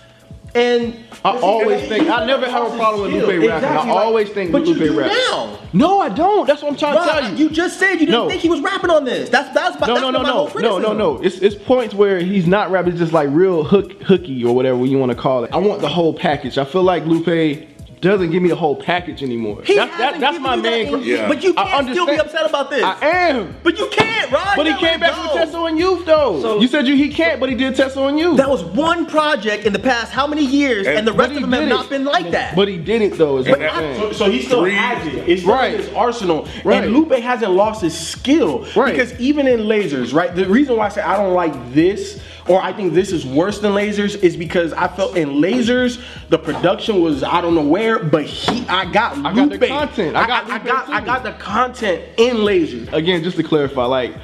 And 0.55 0.95
I 1.23 1.37
always 1.37 1.87
think 1.87 2.09
I 2.09 2.25
never 2.25 2.49
have 2.49 2.73
a 2.73 2.75
problem 2.75 3.13
with 3.13 3.23
Lupe 3.23 3.27
rapping. 3.27 3.43
Exactly, 3.43 3.67
I 3.91 3.93
like- 3.93 4.03
always 4.05 4.29
think 4.29 4.51
but 4.51 4.65
you 4.65 4.73
Lupe 4.73 4.79
do 4.93 4.99
raps. 4.99 5.13
now. 5.31 5.59
No, 5.73 5.99
I 5.99 6.09
don't. 6.09 6.47
That's 6.47 6.63
what 6.63 6.71
I'm 6.71 6.77
trying 6.77 6.97
to 6.97 7.03
tell 7.05 7.31
you. 7.31 7.37
you 7.45 7.49
just 7.51 7.77
said 7.79 7.93
you 7.93 7.99
didn't 8.07 8.11
No. 8.13 8.27
think 8.27 8.41
he 8.41 8.49
was 8.49 8.59
rapping 8.59 8.89
on 8.89 9.05
this. 9.05 9.29
That's 9.29 9.53
that's 9.53 9.79
my, 9.79 9.85
No, 9.85 9.93
that's 9.93 10.01
no, 10.03 10.09
no, 10.11 10.21
no, 10.23 10.47
no, 10.59 10.79
no, 10.79 10.93
no. 10.93 11.17
It's 11.21 11.37
it's 11.37 11.53
points 11.53 11.93
where 11.93 12.19
he's 12.19 12.47
not 12.47 12.71
rapping, 12.71 12.93
it's 12.93 12.99
just 12.99 13.13
like 13.13 13.29
real 13.31 13.63
hook, 13.63 14.01
hooky 14.01 14.43
or 14.43 14.55
whatever 14.55 14.83
you 14.87 14.97
want 14.97 15.11
to 15.11 15.17
call 15.17 15.43
it. 15.43 15.51
I 15.53 15.57
want 15.57 15.81
the 15.81 15.87
whole 15.87 16.15
package. 16.15 16.57
I 16.57 16.65
feel 16.65 16.81
like 16.83 17.05
Lupe 17.05 17.67
doesn't 18.01 18.31
give 18.31 18.41
me 18.41 18.49
the 18.49 18.55
whole 18.55 18.75
package 18.75 19.21
anymore. 19.23 19.61
He 19.63 19.75
that's 19.75 19.91
that, 19.97 20.15
hasn't 20.15 20.21
that's 20.21 20.37
given 20.37 20.43
my 20.43 20.55
you 20.55 20.61
that 20.61 20.69
main. 20.71 20.93
in- 20.95 21.03
Yeah. 21.03 21.27
But 21.27 21.43
you 21.43 21.53
I 21.57 21.63
can't 21.65 21.89
still 21.89 22.05
be 22.05 22.15
upset 22.15 22.45
about 22.49 22.69
this. 22.69 22.83
I 22.83 22.97
am. 23.05 23.55
But 23.61 23.77
you 23.77 23.87
can't, 23.89 24.31
Rod. 24.31 24.55
But 24.55 24.65
he 24.67 24.71
You 24.71 24.77
came 24.77 24.99
let 24.99 24.99
back 25.01 25.17
it 25.17 25.21
with 25.41 25.51
go. 25.51 25.59
Tetsuo 25.59 25.69
and 25.69 25.77
Youth 25.77 26.05
though. 26.05 26.41
So- 26.41 26.59
you 26.61 26.67
said 26.67 26.87
you 26.87 26.95
he 26.95 27.09
can't, 27.09 27.39
but 27.39 27.49
he 27.49 27.55
did 27.55 27.73
Tetsuo 27.75 28.07
and 28.07 28.17
Youth. 28.17 28.37
That 28.37 28.49
was 28.49 28.63
one 28.63 29.05
project 29.05 29.65
in 29.65 29.73
the 29.73 29.79
past 29.79 30.11
how 30.13 30.27
many 30.27 30.45
years, 30.45 30.87
and, 30.87 30.99
And- 30.99 31.07
the 31.07 31.11
rest 31.13 31.33
of 31.33 31.41
them 31.41 31.51
have 31.51 31.61
did 31.63 31.69
not 31.69 31.89
been 31.89 32.05
like 32.05 32.31
that. 32.31 32.55
But 32.55 32.67
he 32.69 32.77
did 32.77 33.01
it 33.01 33.17
though. 33.17 33.37
Is 33.37 33.47
what 33.49 33.61
I'm 33.61 33.69
I- 33.69 33.79
saying. 33.79 33.99
So, 33.99 34.11
so 34.13 34.31
he 34.31 34.41
still 34.43 34.61
Three- 34.61 34.71
has 34.75 35.05
it. 35.07 35.27
It's 35.27 35.41
still 35.41 35.53
Right. 35.53 35.73
in 35.73 35.79
his 35.81 35.93
arsenal. 35.93 36.47
Right. 36.63 36.83
And 36.85 36.93
Lupe 36.93 37.11
hasn't 37.13 37.51
lost 37.51 37.81
his 37.81 37.97
skill. 37.97 38.65
Right. 38.75 38.91
Because 38.93 39.19
even 39.19 39.45
in 39.47 39.61
lasers, 39.61 40.13
right? 40.13 40.33
The 40.33 40.45
reason 40.47 40.77
why 40.77 40.85
I 40.85 40.89
say 40.89 41.01
I 41.01 41.17
don't 41.17 41.33
like 41.33 41.73
this, 41.73 42.19
or 42.49 42.61
I 42.61 42.73
think 42.73 42.93
this 42.93 43.11
is 43.11 43.25
worse 43.25 43.59
than 43.59 43.73
lasers, 43.73 44.21
is 44.21 44.35
because 44.35 44.73
I 44.73 44.87
felt 44.87 45.15
in 45.15 45.29
lasers 45.35 46.03
the 46.29 46.37
production 46.37 47.01
was 47.01 47.23
I 47.23 47.39
don't 47.39 47.55
know 47.55 47.65
where, 47.65 48.03
but 48.03 48.25
he 48.25 48.67
I 48.67 48.91
got 48.91 49.17
I 49.25 49.33
got 49.33 49.49
the 49.51 49.67
content. 49.67 50.15
I 50.15 50.27
got 50.27 50.49
I, 50.49 50.55
Lupe 50.55 50.59
got 50.59 50.89
I 50.89 51.05
got 51.05 51.23
the 51.23 51.33
content 51.33 52.03
in 52.17 52.37
lasers. 52.37 52.91
again, 52.91 53.23
just 53.23 53.37
to 53.37 53.43
clarify, 53.43 53.85
like 53.85 54.15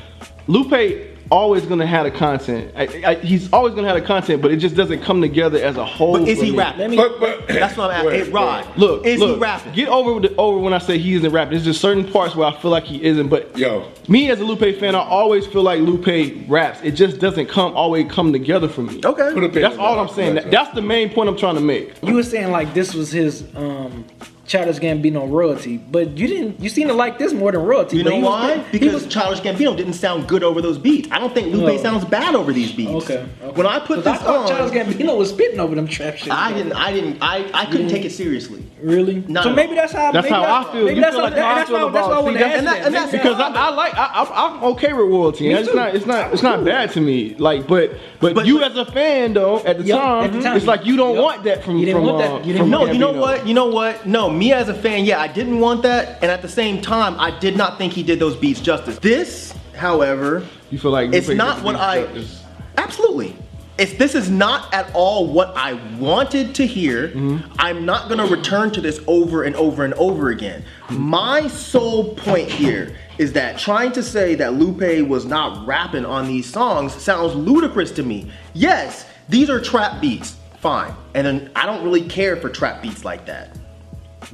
Lupe 0.47 1.14
always 1.31 1.65
gonna 1.65 1.85
have 1.87 2.05
the 2.05 2.11
content. 2.11 2.71
I, 2.75 2.83
I, 3.05 3.15
he's 3.15 3.51
always 3.51 3.73
gonna 3.73 3.87
have 3.87 3.99
the 3.99 4.05
content, 4.05 4.41
but 4.41 4.51
it 4.51 4.57
just 4.57 4.75
doesn't 4.75 5.01
come 5.01 5.21
together 5.21 5.57
as 5.63 5.77
a 5.77 5.85
whole. 5.85 6.13
But 6.19 6.27
is 6.27 6.39
for 6.39 6.45
he 6.45 6.51
me. 6.51 6.57
rapping? 6.57 6.95
But, 6.95 7.19
but 7.19 7.47
That's 7.47 7.75
what 7.77 7.89
I'm 7.91 7.95
asking. 7.95 8.07
Wait, 8.11 8.25
Hey, 8.25 8.31
Rod, 8.31 8.65
wait. 8.67 8.77
Look, 8.77 9.05
is 9.05 9.19
look, 9.19 9.35
he 9.35 9.41
rapping? 9.41 9.73
Get 9.73 9.87
over 9.89 10.19
the, 10.27 10.35
over 10.35 10.59
when 10.59 10.73
I 10.73 10.77
say 10.77 10.97
he 10.97 11.15
isn't 11.15 11.31
rapping. 11.31 11.51
There's 11.51 11.65
just 11.65 11.81
certain 11.81 12.09
parts 12.11 12.35
where 12.35 12.47
I 12.47 12.55
feel 12.59 12.71
like 12.71 12.83
he 12.83 13.03
isn't. 13.03 13.27
But 13.29 13.57
Yo. 13.57 13.91
me 14.07 14.29
as 14.29 14.39
a 14.39 14.43
Lupe 14.45 14.79
fan, 14.79 14.95
I 14.95 14.99
always 14.99 15.45
feel 15.47 15.63
like 15.63 15.79
Lupe 15.81 16.45
raps. 16.49 16.79
It 16.83 16.91
just 16.91 17.19
doesn't 17.19 17.47
come 17.47 17.73
always 17.75 18.11
come 18.11 18.31
together 18.31 18.67
for 18.69 18.81
me. 18.83 19.01
okay. 19.03 19.31
Put 19.33 19.43
a 19.43 19.49
pin 19.49 19.61
That's 19.63 19.77
all. 19.77 19.99
I'm 19.99 20.09
saying. 20.09 20.35
That- 20.35 20.51
That's 20.51 20.73
the 20.75 20.81
main 20.81 21.09
point 21.09 21.29
I'm 21.29 21.37
trying 21.37 21.55
to 21.55 21.61
make. 21.61 21.93
You 22.03 22.13
were 22.15 22.23
saying 22.23 22.51
like 22.51 22.73
this 22.73 22.93
was 22.93 23.11
his 23.11 23.43
um 23.55 24.05
Childish 24.47 24.77
Gambino 24.77 25.29
royalty, 25.29 25.77
but 25.77 26.17
you 26.17 26.27
didn't. 26.27 26.59
You 26.59 26.69
seem 26.69 26.87
to 26.89 26.93
like 26.93 27.17
this 27.17 27.33
more 27.33 27.51
than 27.51 27.61
royalty. 27.63 27.97
You 27.97 28.03
know 28.03 28.11
he 28.11 28.21
was- 28.21 28.29
why? 28.29 28.63
Because 28.71 28.93
was- 28.93 29.07
Childish 29.07 29.39
Gambino 29.41 29.75
didn't 29.75 29.93
sound 29.93 30.27
good 30.27 30.43
over 30.43 30.61
those 30.61 30.77
beats. 30.77 31.07
I 31.11 31.17
don't 31.19 31.33
think 31.33 31.51
Lupe 31.53 31.65
No. 31.65 31.77
sounds 31.77 32.05
bad 32.05 32.35
over 32.35 32.53
these 32.53 32.71
beats. 32.71 32.91
okay, 32.91 33.25
okay. 33.43 33.51
When 33.55 33.65
I 33.65 33.79
put 33.79 34.03
'Cause 34.03 34.03
this 34.03 34.13
I 34.13 34.17
thought 34.17 34.35
on, 34.37 34.47
Childish 34.47 34.77
Gambino 34.97 35.17
was 35.17 35.29
spitting 35.29 35.59
over 35.59 35.73
them 35.73 35.87
trap 35.87 36.17
shit. 36.17 36.31
I 36.31 36.53
didn't. 36.53 36.73
I 36.73 36.93
didn't. 36.93 37.17
I, 37.21 37.45
I 37.53 37.65
couldn't 37.65 37.87
take 37.89 38.05
it 38.05 38.11
seriously. 38.11 38.61
really. 38.83 39.23
Not 39.27 39.45
so 39.45 39.53
maybe 39.53 39.73
that's 39.73 39.93
how. 39.93 40.11
That's 40.11 40.25
maybe 40.25 40.35
how 40.35 40.43
I 40.67 40.71
feel. 40.71 40.83
Maybe 40.85 40.95
You 40.97 41.01
that's 41.01 41.15
feel 41.15 41.25
how. 41.25 41.31
like 41.31 41.39
how 41.39 41.47
I 41.51 41.55
That's 41.55 41.69
feel 41.69 41.77
why. 41.87 41.91
That's 41.91 42.07
why 42.07 42.13
I 42.13 42.19
about- 42.19 42.23
want 42.25 42.37
to 42.37 42.45
ask 42.45 42.57
and 42.57 42.67
that- 42.67 42.77
that. 42.77 42.85
and 42.85 42.95
that's 42.95 43.11
because 43.11 43.39
I, 43.39 43.47
I 43.49 43.69
like 43.73 43.93
I, 43.97 44.09
I'm, 44.13 44.27
I'm 44.57 44.63
okay 44.73 44.93
with 44.93 45.07
royalty. 45.07 45.49
it's 45.51 45.73
not 45.73 45.95
it's 45.95 46.05
not 46.05 46.33
it's 46.33 46.43
not 46.43 46.63
bad 46.63 46.91
to 46.91 47.01
me. 47.01 47.35
Like, 47.39 47.65
but 47.67 47.93
but, 48.19 48.35
But- 48.35 48.45
you 48.45 48.61
as 48.63 48.75
a 48.77 48.85
fan 48.85 49.33
though, 49.33 49.57
at 49.59 49.77
the, 49.79 49.89
time, 49.91 50.25
at 50.25 50.33
the 50.33 50.41
time. 50.41 50.57
it's 50.57 50.65
like 50.67 50.85
you 50.85 50.97
don't 50.97 51.17
want 51.17 51.43
that 51.45 51.63
from 51.63 51.77
You 51.77 51.85
didn't 51.85 52.01
from, 52.03 52.13
want 52.13 52.17
that. 52.19 52.31
uh, 52.31 52.45
You 52.45 52.63
No, 52.65 52.85
you 52.85 52.99
know 52.99 53.11
what? 53.11 53.47
You 53.47 53.53
know 53.53 53.67
what? 53.67 54.05
No, 54.05 54.29
me 54.35 54.53
as 54.53 54.69
a 54.69 54.73
fan, 54.73 55.05
yeah, 55.05 55.19
I 55.19 55.27
didn't 55.27 55.59
want 55.59 55.81
that, 55.83 56.21
and 56.21 56.31
at 56.31 56.41
the 56.41 56.49
same 56.49 56.81
time, 56.81 57.19
I 57.19 57.37
did 57.39 57.55
not 57.57 57.77
think 57.77 57.93
he 57.93 58.03
did 58.03 58.19
those 58.19 58.35
beats 58.35 58.59
justice. 58.61 58.99
This, 58.99 59.53
however, 59.75 60.45
You 60.71 60.77
feel 60.79 60.91
like 60.91 61.13
it's 61.13 61.29
not 61.29 61.63
what 61.63 61.75
I. 61.75 62.03
justice. 62.03 62.43
Absolutely. 62.77 63.35
It's, 63.77 63.93
this 63.95 64.15
is 64.15 64.29
not 64.29 64.73
at 64.73 64.89
all 64.93 65.27
what 65.27 65.51
I 65.57 65.73
wanted 65.97 66.55
to 66.55 66.65
hear. 66.65 67.09
Mm-hmm. 67.09 67.51
I'm 67.59 67.85
not 67.85 68.07
gonna 68.07 68.25
return 68.25 68.71
to 68.71 68.79
this 68.81 69.01
over 69.05 69.43
and 69.43 69.53
over 69.57 69.83
and 69.83 69.93
over 69.95 70.29
again. 70.29 70.63
My 70.89 71.47
sole 71.49 72.15
point 72.15 72.49
here 72.49 72.95
is 73.17 73.33
that 73.33 73.57
trying 73.59 73.91
to 73.93 74.03
say 74.03 74.33
that 74.35 74.53
Lupe 74.53 75.05
was 75.09 75.25
not 75.25 75.65
rapping 75.67 76.05
on 76.05 76.25
these 76.27 76.49
songs 76.49 76.93
sounds 76.93 77.35
ludicrous 77.35 77.91
to 77.91 78.03
me. 78.03 78.31
Yes, 78.53 79.05
these 79.27 79.49
are 79.49 79.59
trap 79.59 79.99
beats, 79.99 80.37
fine. 80.59 80.93
And 81.13 81.27
then 81.27 81.51
I 81.53 81.65
don't 81.65 81.83
really 81.83 82.07
care 82.07 82.37
for 82.37 82.49
trap 82.49 82.81
beats 82.81 83.03
like 83.03 83.25
that, 83.25 83.57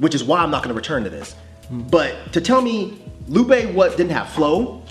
which 0.02 0.16
is 0.16 0.24
why 0.24 0.40
I'm 0.40 0.50
not 0.50 0.64
gonna 0.64 0.74
return 0.74 1.04
to 1.04 1.10
this. 1.10 1.36
But 1.70 2.32
to 2.32 2.40
tell 2.40 2.60
me 2.60 3.00
Lupe 3.28 3.72
what 3.72 3.96
didn't 3.96 4.10
have 4.10 4.28
flow, 4.30 4.82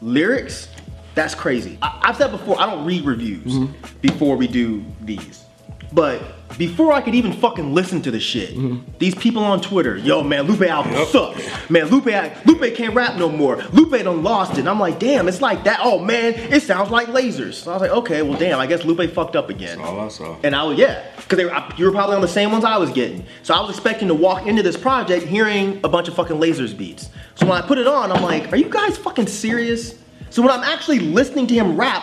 lyrics, 0.00 0.68
that's 1.14 1.34
crazy. 1.34 1.78
I, 1.82 2.00
I've 2.02 2.16
said 2.16 2.30
before, 2.30 2.58
I 2.60 2.66
don't 2.66 2.84
read 2.84 3.04
reviews 3.04 3.52
mm-hmm. 3.52 3.98
before 4.00 4.36
we 4.36 4.48
do 4.48 4.82
these. 5.02 5.44
But 5.92 6.22
before 6.58 6.92
I 6.92 7.02
could 7.02 7.14
even 7.14 7.32
fucking 7.32 7.72
listen 7.72 8.02
to 8.02 8.10
the 8.10 8.18
shit, 8.18 8.50
mm-hmm. 8.56 8.90
these 8.98 9.14
people 9.14 9.44
on 9.44 9.60
Twitter, 9.60 9.96
yo 9.96 10.22
man, 10.22 10.44
Lupe 10.44 10.62
album 10.62 10.92
sucks. 11.06 11.70
Man, 11.70 11.86
Lupe 11.86 12.06
Lupe 12.46 12.74
can't 12.74 12.94
rap 12.94 13.16
no 13.16 13.28
more. 13.28 13.58
Lupe 13.72 13.92
done 13.92 14.22
lost 14.22 14.54
it. 14.54 14.60
And 14.60 14.68
I'm 14.68 14.80
like, 14.80 14.98
damn, 14.98 15.28
it's 15.28 15.40
like 15.40 15.64
that. 15.64 15.80
Oh 15.82 16.00
man, 16.00 16.34
it 16.34 16.62
sounds 16.62 16.90
like 16.90 17.08
lasers. 17.08 17.54
So 17.54 17.70
I 17.70 17.74
was 17.74 17.82
like, 17.82 17.90
okay, 17.90 18.22
well 18.22 18.38
damn, 18.38 18.58
I 18.58 18.66
guess 18.66 18.84
Lupe 18.84 19.12
fucked 19.12 19.36
up 19.36 19.50
again. 19.50 19.78
All 19.80 20.00
I 20.00 20.08
saw. 20.08 20.36
And 20.42 20.56
I 20.56 20.64
was, 20.64 20.78
yeah, 20.78 21.04
were, 21.30 21.64
you 21.76 21.86
were 21.86 21.92
probably 21.92 22.16
on 22.16 22.22
the 22.22 22.28
same 22.28 22.52
ones 22.52 22.64
I 22.64 22.76
was 22.76 22.90
getting. 22.90 23.24
So 23.42 23.54
I 23.54 23.60
was 23.60 23.70
expecting 23.70 24.08
to 24.08 24.14
walk 24.14 24.46
into 24.46 24.62
this 24.62 24.76
project 24.76 25.26
hearing 25.26 25.80
a 25.84 25.88
bunch 25.88 26.08
of 26.08 26.14
fucking 26.14 26.36
lasers 26.36 26.76
beats. 26.76 27.10
So 27.34 27.46
when 27.46 27.60
I 27.60 27.66
put 27.66 27.78
it 27.78 27.86
on, 27.86 28.12
I'm 28.12 28.22
like, 28.22 28.52
are 28.52 28.56
you 28.56 28.68
guys 28.68 28.96
fucking 28.98 29.26
serious? 29.26 29.98
So 30.30 30.42
when 30.42 30.50
I'm 30.50 30.64
actually 30.64 31.00
listening 31.00 31.46
to 31.48 31.54
him 31.54 31.76
rap, 31.76 32.02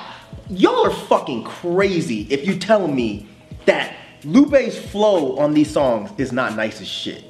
y'all 0.49 0.85
are 0.85 0.91
fucking 0.91 1.43
crazy 1.43 2.27
if 2.29 2.45
you 2.45 2.57
tell 2.57 2.87
me 2.87 3.27
that 3.65 3.95
Lupe's 4.23 4.77
flow 4.77 5.37
on 5.37 5.53
these 5.53 5.71
songs 5.71 6.11
is 6.17 6.31
not 6.31 6.55
nice 6.55 6.81
as 6.81 6.87
shit. 6.87 7.25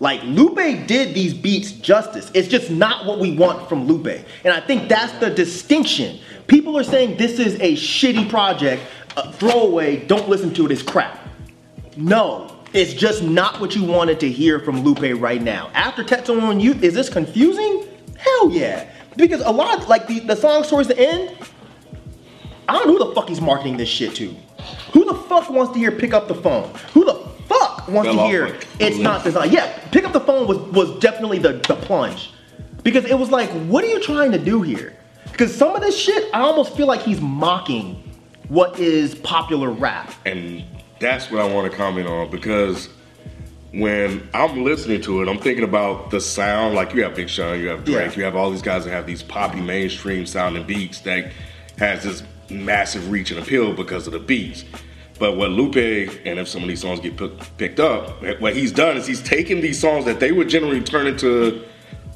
Like 0.00 0.22
Lupe 0.24 0.86
did 0.86 1.14
these 1.14 1.32
beats 1.32 1.72
justice. 1.72 2.30
It's 2.34 2.48
just 2.48 2.70
not 2.70 3.06
what 3.06 3.20
we 3.20 3.36
want 3.36 3.68
from 3.68 3.86
Lupe. 3.86 4.24
And 4.44 4.52
I 4.52 4.60
think 4.60 4.88
that's 4.88 5.12
the 5.18 5.30
distinction. 5.30 6.18
People 6.46 6.76
are 6.76 6.84
saying 6.84 7.16
this 7.16 7.38
is 7.38 7.54
a 7.56 7.74
shitty 7.74 8.28
project, 8.28 8.82
a 9.16 9.32
throwaway, 9.32 10.04
don't 10.06 10.28
listen 10.28 10.52
to 10.54 10.66
it, 10.66 10.72
it's 10.72 10.82
crap. 10.82 11.20
No, 11.96 12.56
it's 12.72 12.92
just 12.92 13.22
not 13.22 13.60
what 13.60 13.74
you 13.76 13.84
wanted 13.84 14.20
to 14.20 14.30
hear 14.30 14.58
from 14.60 14.82
Lupe 14.82 15.20
right 15.20 15.40
now. 15.40 15.70
After 15.74 16.02
Tetsuo 16.02 16.50
and 16.50 16.60
Youth, 16.60 16.82
is 16.82 16.94
this 16.94 17.08
confusing? 17.08 17.86
Hell 18.18 18.50
yeah. 18.50 18.90
Because 19.16 19.40
a 19.42 19.50
lot, 19.50 19.78
of, 19.78 19.88
like 19.88 20.06
the, 20.06 20.20
the 20.20 20.34
songs 20.34 20.68
towards 20.68 20.88
the 20.88 20.98
end, 20.98 21.36
I 22.68 22.72
don't 22.72 22.86
know 22.86 22.98
who 22.98 23.08
the 23.08 23.14
fuck 23.14 23.28
he's 23.28 23.40
marketing 23.40 23.76
this 23.76 23.88
shit 23.88 24.14
to. 24.16 24.34
Who 24.92 25.04
the 25.04 25.14
fuck 25.14 25.50
wants 25.50 25.72
to 25.72 25.78
hear 25.78 25.92
pick 25.92 26.14
up 26.14 26.28
the 26.28 26.34
phone? 26.34 26.72
Who 26.92 27.04
the 27.04 27.14
fuck 27.48 27.86
wants 27.88 28.10
Fell 28.10 28.24
to 28.24 28.26
hear 28.26 28.58
it's 28.80 28.98
not 28.98 29.22
designed? 29.22 29.52
Yeah, 29.52 29.78
pick 29.90 30.04
up 30.04 30.12
the 30.12 30.20
phone 30.20 30.46
was 30.46 30.58
was 30.72 30.98
definitely 31.00 31.38
the, 31.38 31.54
the 31.68 31.76
plunge. 31.76 32.30
Because 32.82 33.04
it 33.04 33.18
was 33.18 33.30
like, 33.30 33.50
what 33.66 33.84
are 33.84 33.88
you 33.88 34.00
trying 34.00 34.32
to 34.32 34.38
do 34.38 34.62
here? 34.62 34.96
Because 35.30 35.54
some 35.54 35.74
of 35.74 35.82
this 35.82 35.98
shit, 35.98 36.32
I 36.34 36.40
almost 36.40 36.76
feel 36.76 36.86
like 36.86 37.02
he's 37.02 37.20
mocking 37.20 38.02
what 38.48 38.78
is 38.78 39.14
popular 39.16 39.70
rap. 39.70 40.12
And 40.24 40.64
that's 41.04 41.30
what 41.30 41.40
I 41.40 41.52
want 41.52 41.70
to 41.70 41.76
comment 41.76 42.08
on 42.08 42.30
because 42.30 42.88
when 43.72 44.28
I'm 44.32 44.64
listening 44.64 45.00
to 45.02 45.22
it, 45.22 45.28
I'm 45.28 45.38
thinking 45.38 45.64
about 45.64 46.10
the 46.10 46.20
sound. 46.20 46.74
Like 46.74 46.94
you 46.94 47.02
have 47.02 47.14
Big 47.16 47.28
Sean, 47.28 47.60
you 47.60 47.68
have 47.68 47.84
Drake, 47.84 48.12
Yeah. 48.12 48.16
you 48.16 48.24
have 48.24 48.36
all 48.36 48.50
these 48.50 48.62
guys 48.62 48.84
that 48.84 48.90
have 48.92 49.06
these 49.06 49.22
poppy 49.22 49.60
mainstream 49.60 50.26
sounding 50.26 50.64
beats 50.64 51.00
that 51.00 51.32
has 51.78 52.04
this 52.04 52.22
massive 52.50 53.10
reach 53.10 53.30
and 53.30 53.40
appeal 53.40 53.72
because 53.72 54.06
of 54.06 54.12
the 54.12 54.18
beats. 54.18 54.64
But 55.18 55.36
what 55.36 55.50
Lupe 55.50 55.76
and 55.76 56.38
if 56.38 56.48
some 56.48 56.62
of 56.62 56.68
these 56.68 56.80
songs 56.80 57.00
get 57.00 57.16
picked 57.56 57.80
up, 57.80 58.22
what 58.40 58.54
he's 58.56 58.72
done 58.72 58.96
is 58.96 59.06
he's 59.06 59.22
taken 59.22 59.60
these 59.60 59.78
songs 59.78 60.04
that 60.06 60.20
they 60.20 60.32
would 60.32 60.48
generally 60.48 60.80
turn 60.80 61.06
into 61.06 61.64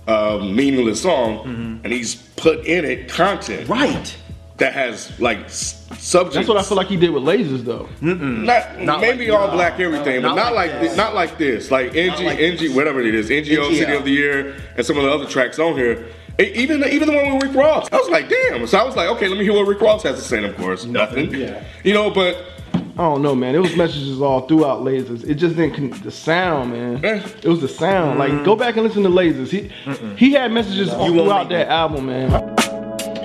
a 0.06 0.38
meaningless 0.38 1.02
song, 1.02 1.38
mm-hmm. 1.38 1.84
and 1.84 1.92
he's 1.92 2.14
put 2.36 2.64
in 2.64 2.84
it 2.84 3.08
content 3.08 3.68
Right. 3.68 4.16
That 4.58 4.72
has 4.72 5.18
like 5.20 5.48
subjects. 5.48 6.34
That's 6.36 6.48
what 6.48 6.56
I 6.58 6.62
feel 6.62 6.76
like 6.76 6.88
he 6.88 6.96
did 6.96 7.10
with 7.10 7.22
lasers 7.22 7.64
though. 7.64 7.88
Not, 8.00 8.80
Not 8.80 9.00
maybe 9.00 9.30
like- 9.30 9.40
all 9.40 9.50
black 9.50 9.78
everything, 9.80 10.22
but 10.22 10.28
not 10.28 10.36
not 10.36 10.54
like 10.54 10.70
like 10.72 10.80
this. 10.80 10.88
this. 10.90 10.96
not 10.96 11.14
like 11.14 11.38
this. 11.38 11.70
Like 11.70 11.94
NG, 11.96 12.24
like 12.24 12.38
NG, 12.40 12.74
whatever 12.74 13.00
it 13.00 13.14
is, 13.14 13.30
NGO, 13.30 13.68
City 13.70 13.84
NGL. 13.86 13.98
of 13.98 14.04
the 14.04 14.10
Year, 14.12 14.56
and 14.76 14.84
some 14.84 14.96
of 14.98 15.04
the 15.04 15.10
other 15.12 15.26
tracks 15.26 15.58
on 15.58 15.74
here. 15.74 16.06
E- 16.40 16.52
Even 16.54 16.80
the, 16.80 16.92
even 16.92 17.08
the 17.08 17.14
one 17.14 17.34
with 17.34 17.42
Rick 17.44 17.54
Ross, 17.56 17.88
I 17.90 17.96
was 17.96 18.08
like, 18.10 18.28
damn. 18.28 18.64
So 18.68 18.78
I 18.78 18.84
was 18.84 18.94
like, 18.94 19.08
okay, 19.10 19.26
let 19.26 19.38
me 19.38 19.44
hear 19.44 19.52
what 19.54 19.66
Rick 19.66 19.80
Ross 19.80 20.02
has 20.04 20.16
to 20.16 20.22
say. 20.22 20.36
And 20.38 20.46
of 20.46 20.56
course, 20.56 20.84
nothing. 20.84 21.34
Yeah. 21.34 21.64
You 21.82 21.94
know, 21.94 22.10
but 22.10 22.36
I 22.74 23.02
don't 23.02 23.22
know, 23.22 23.34
man. 23.34 23.54
It 23.56 23.58
was 23.58 23.74
messages 23.76 24.20
all 24.20 24.42
throughout 24.48 24.82
Lasers. 24.82 25.28
It 25.28 25.34
just 25.34 25.56
didn't 25.56 25.74
con- 25.74 26.02
the 26.02 26.10
sound, 26.12 26.72
man. 26.72 27.04
Eh. 27.04 27.22
It 27.42 27.48
was 27.48 27.60
the 27.60 27.68
sound. 27.68 28.18
Like 28.20 28.44
go 28.44 28.54
back 28.56 28.76
and 28.76 28.84
listen 28.86 29.02
to 29.04 29.08
Lasers. 29.08 29.48
He 29.50 29.70
he 30.16 30.32
had 30.32 30.52
messages 30.52 30.90
all 30.90 31.06
throughout 31.08 31.48
make 31.48 31.58
that 31.58 31.68
album, 31.68 32.06
man. 32.06 32.30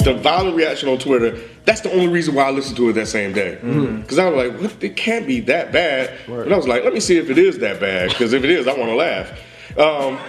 The 0.03 0.13
violent 0.13 0.55
reaction 0.55 0.89
on 0.89 0.97
Twitter, 0.97 1.39
that's 1.65 1.81
the 1.81 1.91
only 1.91 2.07
reason 2.07 2.35
why 2.35 2.43
I 2.43 2.51
listened 2.51 2.77
to 2.77 2.89
it 2.89 2.93
that 2.93 3.07
same 3.07 3.33
day. 3.33 3.57
Because 4.01 4.19
I 4.19 4.29
was 4.29 4.49
like, 4.49 4.61
what? 4.61 4.83
it 4.83 4.95
can't 4.95 5.25
be 5.25 5.39
that 5.41 5.71
bad. 5.71 6.17
And 6.27 6.53
I 6.53 6.57
was 6.57 6.67
like, 6.67 6.83
let 6.83 6.93
me 6.93 6.99
see 6.99 7.17
if 7.17 7.29
it 7.29 7.37
is 7.37 7.59
that 7.59 7.79
bad. 7.79 8.09
Because 8.09 8.33
if 8.33 8.43
it 8.43 8.49
is, 8.49 8.67
I 8.67 8.77
want 8.77 8.89
to 8.89 8.95
laugh. 8.95 9.31
Um, 9.77 10.19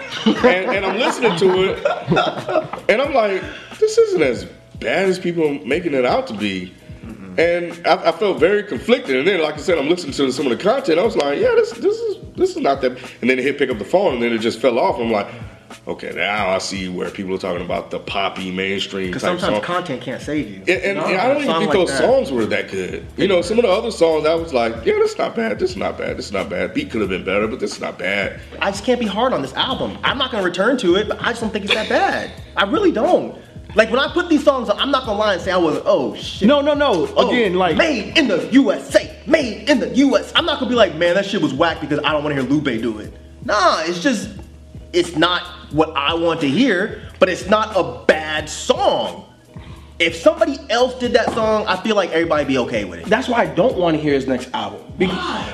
and, 0.44 0.70
and 0.70 0.86
I'm 0.86 0.98
listening 0.98 1.36
to 1.36 1.64
it, 1.64 2.88
and 2.88 3.02
I'm 3.02 3.12
like, 3.12 3.42
this 3.78 3.98
isn't 3.98 4.22
as 4.22 4.46
bad 4.80 5.06
as 5.08 5.18
people 5.18 5.46
are 5.46 5.64
making 5.66 5.92
it 5.92 6.06
out 6.06 6.26
to 6.28 6.34
be. 6.34 6.72
And 7.36 7.86
I, 7.86 8.08
I 8.08 8.12
felt 8.12 8.38
very 8.38 8.62
conflicted. 8.62 9.16
And 9.16 9.26
then, 9.26 9.42
like 9.42 9.54
I 9.54 9.58
said, 9.58 9.76
I'm 9.76 9.88
listening 9.88 10.12
to 10.14 10.32
some 10.32 10.46
of 10.46 10.56
the 10.56 10.62
content. 10.62 10.98
I 10.98 11.02
was 11.02 11.16
like, 11.16 11.38
yeah, 11.38 11.52
this 11.56 11.72
this 11.72 11.96
is 11.96 12.16
this 12.36 12.50
is 12.50 12.58
not 12.58 12.80
that. 12.82 12.92
And 13.20 13.28
then 13.28 13.38
it 13.38 13.42
hit 13.42 13.58
pick 13.58 13.70
up 13.70 13.78
the 13.78 13.84
phone, 13.84 14.14
and 14.14 14.22
then 14.22 14.32
it 14.32 14.38
just 14.38 14.60
fell 14.60 14.78
off. 14.78 14.98
I'm 14.98 15.10
like, 15.10 15.26
okay, 15.86 16.12
now 16.14 16.48
I 16.48 16.58
see 16.58 16.88
where 16.88 17.10
people 17.10 17.34
are 17.34 17.38
talking 17.38 17.64
about 17.64 17.90
the 17.90 17.98
poppy 17.98 18.50
mainstream 18.50 19.08
Because 19.08 19.22
sometimes 19.22 19.54
song. 19.56 19.62
content 19.62 20.02
can't 20.02 20.20
save 20.22 20.48
you. 20.50 20.56
And, 20.60 20.68
and, 20.82 20.98
No, 20.98 21.04
and 21.06 21.16
I 21.18 21.28
don't 21.28 21.42
even 21.42 21.56
think 21.56 21.68
like 21.68 21.72
those 21.78 21.88
that. 21.90 21.98
songs 21.98 22.30
were 22.32 22.46
that 22.46 22.70
good. 22.70 23.06
You 23.16 23.28
know, 23.28 23.42
some 23.42 23.58
of 23.58 23.64
the 23.64 23.70
other 23.70 23.90
songs 23.90 24.26
I 24.26 24.34
was 24.34 24.52
like, 24.54 24.72
yeah, 24.84 24.94
that's 24.98 25.18
not 25.18 25.34
bad. 25.36 25.58
This 25.58 25.70
is 25.70 25.76
not 25.76 25.98
bad. 25.98 26.16
This 26.16 26.26
is 26.26 26.32
not 26.32 26.48
bad. 26.48 26.72
Beat 26.74 26.90
could 26.90 27.00
have 27.00 27.10
been 27.10 27.24
better, 27.24 27.46
but 27.46 27.60
this 27.60 27.72
is 27.74 27.80
not 27.80 27.98
bad. 27.98 28.40
I 28.60 28.70
just 28.70 28.84
can't 28.84 29.00
be 29.00 29.06
hard 29.06 29.32
on 29.32 29.42
this 29.42 29.52
album. 29.54 29.98
I'm 30.04 30.18
not 30.18 30.30
gonna 30.30 30.44
return 30.44 30.78
to 30.78 30.96
it, 30.96 31.08
but 31.08 31.20
I 31.20 31.30
just 31.30 31.40
don't 31.42 31.50
think 31.50 31.64
it's 31.66 31.74
that 31.74 31.88
bad. 31.88 32.30
I 32.56 32.64
really 32.64 32.92
don't. 32.92 33.36
Like 33.76 33.90
when 33.90 33.98
I 33.98 34.12
put 34.12 34.28
these 34.28 34.44
songs 34.44 34.68
on, 34.70 34.78
I'm 34.78 34.92
not 34.92 35.04
gonna 35.04 35.18
lie 35.18 35.32
and 35.34 35.42
say 35.42 35.50
I 35.50 35.56
wasn't. 35.56 35.84
Oh 35.86 36.14
shit. 36.14 36.46
No, 36.46 36.60
no, 36.60 36.74
no. 36.74 37.08
Oh, 37.16 37.28
Again, 37.28 37.54
like 37.54 37.76
made 37.76 38.16
in 38.16 38.28
the 38.28 38.46
USA, 38.52 39.14
made 39.26 39.68
in 39.68 39.80
the 39.80 39.88
US. 39.96 40.32
I'm 40.36 40.46
not 40.46 40.60
gonna 40.60 40.70
be 40.70 40.76
like, 40.76 40.94
man, 40.94 41.14
that 41.16 41.26
shit 41.26 41.42
was 41.42 41.52
whack 41.52 41.80
because 41.80 41.98
I 42.04 42.12
don't 42.12 42.22
want 42.22 42.36
to 42.36 42.40
hear 42.42 42.48
Lupe 42.50 42.80
do 42.80 42.98
it. 43.00 43.12
Nah, 43.44 43.82
it's 43.82 44.00
just, 44.00 44.30
it's 44.92 45.16
not 45.16 45.42
what 45.74 45.90
I 45.96 46.14
want 46.14 46.40
to 46.42 46.48
hear, 46.48 47.02
but 47.18 47.28
it's 47.28 47.46
not 47.48 47.76
a 47.76 48.04
bad 48.06 48.48
song. 48.48 49.22
If 49.98 50.16
somebody 50.16 50.58
else 50.70 50.98
did 50.98 51.12
that 51.12 51.32
song, 51.34 51.66
I 51.68 51.76
feel 51.76 51.94
like 51.94 52.10
everybody 52.10 52.44
be 52.44 52.58
okay 52.58 52.84
with 52.84 52.98
it. 53.00 53.06
That's 53.06 53.28
why 53.28 53.42
I 53.42 53.46
don't 53.46 53.76
want 53.76 53.96
to 53.96 54.02
hear 54.02 54.12
his 54.12 54.26
next 54.26 54.50
album. 54.52 54.80
Be- 54.98 55.06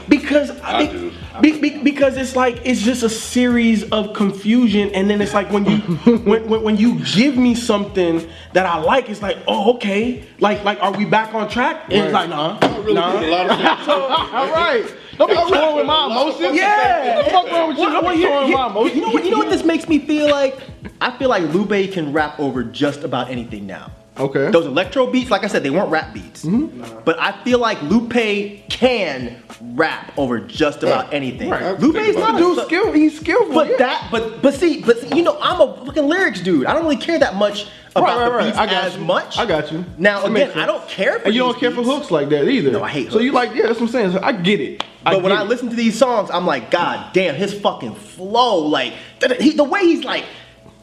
Because 0.09 0.51
I 0.63 0.87
be- 0.87 0.93
do. 0.93 1.13
be- 1.43 1.61
be- 1.61 1.83
because 1.83 2.17
it's 2.17 2.35
like 2.37 2.61
it's 2.65 2.81
just 2.81 3.03
a 3.03 3.09
series 3.11 3.85
of 3.91 4.15
confusion, 4.15 4.91
and 4.95 5.11
then 5.11 5.21
it's 5.21 5.35
like 5.35 5.51
when 5.51 5.67
you 5.67 5.79
when, 6.25 6.49
when, 6.49 6.63
when 6.63 6.77
you 6.79 7.01
give 7.05 7.37
me 7.37 7.55
something 7.55 8.27
that 8.55 8.65
I 8.67 8.79
like, 8.79 9.11
it's 9.11 9.21
like 9.23 9.39
oh 9.47 9.75
okay, 9.75 10.25
like 10.41 10.65
like 10.65 10.83
are 10.83 10.93
we 10.97 11.05
back 11.05 11.35
on 11.35 11.49
track? 11.49 11.85
And 11.91 12.05
it's 12.07 12.13
like 12.15 12.31
nah, 12.31 12.59
Really 12.79 12.95
nah. 12.95 13.13
put 13.13 13.29
a 13.29 13.31
lot 13.31 13.51
of 13.51 13.91
all 14.35 14.53
right. 14.53 14.95
Don't 15.21 15.29
be 15.29 15.35
toying 15.55 15.77
with 15.77 15.87
my 15.87 16.07
emotions. 16.07 16.57
Yeah. 16.57 17.17
What 17.17 17.25
the 17.27 17.31
fuck 17.31 17.53
wrong 17.53 17.69
with 17.69 17.79
you? 17.79 17.85
Don't 17.91 18.17
be 18.17 18.23
toying 18.23 18.49
with 18.49 18.55
my 18.55 18.67
emotions. 18.69 18.97
You 18.97 19.03
know 19.03 19.11
what? 19.11 19.25
You 19.25 19.31
know 19.31 19.39
what 19.39 19.51
this 19.51 19.65
makes 19.65 19.87
me 19.87 19.99
feel 19.99 20.31
like? 20.31 20.57
I 21.03 21.17
feel 21.19 21.29
like 21.29 21.43
Lupe 21.53 21.93
can 21.93 22.13
rap 22.15 22.41
over 22.41 22.65
just 22.65 23.05
about 23.05 23.31
anything 23.31 23.67
now. 23.67 23.93
Okay. 24.17 24.51
Those 24.51 24.67
electro 24.67 25.07
beats, 25.07 25.31
like 25.31 25.45
I 25.45 25.47
said, 25.47 25.63
they 25.63 25.71
weren't 25.71 25.91
rap 25.91 26.15
beats. 26.15 26.43
Hmm. 26.43 26.83
But 27.05 27.19
I 27.21 27.43
feel 27.45 27.59
like 27.59 27.81
Lupe 27.83 28.69
can 28.71 29.43
rap 29.61 30.13
over 30.17 30.41
just 30.41 30.83
about 30.83 31.13
anything. 31.13 31.51
Right. 31.51 31.79
Lupe's 31.79 32.17
not 32.17 32.37
a 32.37 32.39
Dude, 32.39 32.65
skill. 32.65 32.93
He's 32.93 33.21
skillful. 33.21 33.55
But 33.55 33.69
yeah. 33.69 33.77
that, 33.77 34.09
but 34.11 34.41
but 34.41 34.55
see, 34.55 34.83
but 34.83 34.99
see, 35.01 35.17
you 35.17 35.23
know, 35.23 35.39
I'm 35.43 35.61
a 35.61 35.85
fucking 35.87 36.07
lyrics 36.07 36.41
dude. 36.41 36.65
I 36.67 36.73
don't 36.73 36.83
really 36.83 36.97
care 36.97 37.19
that 37.19 37.37
much 37.37 37.69
about 37.93 38.05
Right, 38.05 38.19
right, 38.29 38.33
right. 38.37 38.45
beats 38.47 38.59
I 38.59 38.67
got 38.67 38.85
as 38.85 38.97
you. 38.97 39.05
much. 39.05 39.39
I 39.39 39.47
got 39.47 39.73
you. 39.73 39.85
Now 39.99 40.21
That 40.21 40.31
again, 40.31 40.59
I 40.59 40.67
don't 40.67 40.87
care 40.89 41.19
for 41.19 41.27
And 41.27 41.35
you 41.35 41.41
don't 41.41 41.59
care 41.59 41.71
for 41.71 41.83
hooks 41.83 42.11
like 42.11 42.29
that 42.31 42.49
either. 42.49 42.71
No, 42.73 42.83
I 42.83 42.89
hate 42.91 43.11
So 43.13 43.19
you 43.19 43.33
hooks. 43.33 43.47
like, 43.49 43.57
yeah, 43.57 43.67
that's 43.67 43.81
what 43.81 43.87
I'm 43.87 43.93
saying. 43.93 44.13
So 44.13 44.21
I 44.23 44.33
get 44.33 44.61
it. 44.61 44.85
I 45.05 45.15
But 45.15 45.23
when 45.23 45.33
I 45.33 45.43
it. 45.43 45.49
listen 45.49 45.71
to 45.71 45.77
these 45.77 45.99
songs, 45.99 46.31
I'm 46.31 46.47
like, 46.47 46.71
God 46.71 47.13
damn, 47.13 47.35
his 47.35 47.53
fucking 47.59 47.95
flow, 47.95 48.59
like 48.59 48.93
he, 49.41 49.53
the 49.53 49.65
way 49.65 49.81
he's 49.81 50.05
like, 50.05 50.25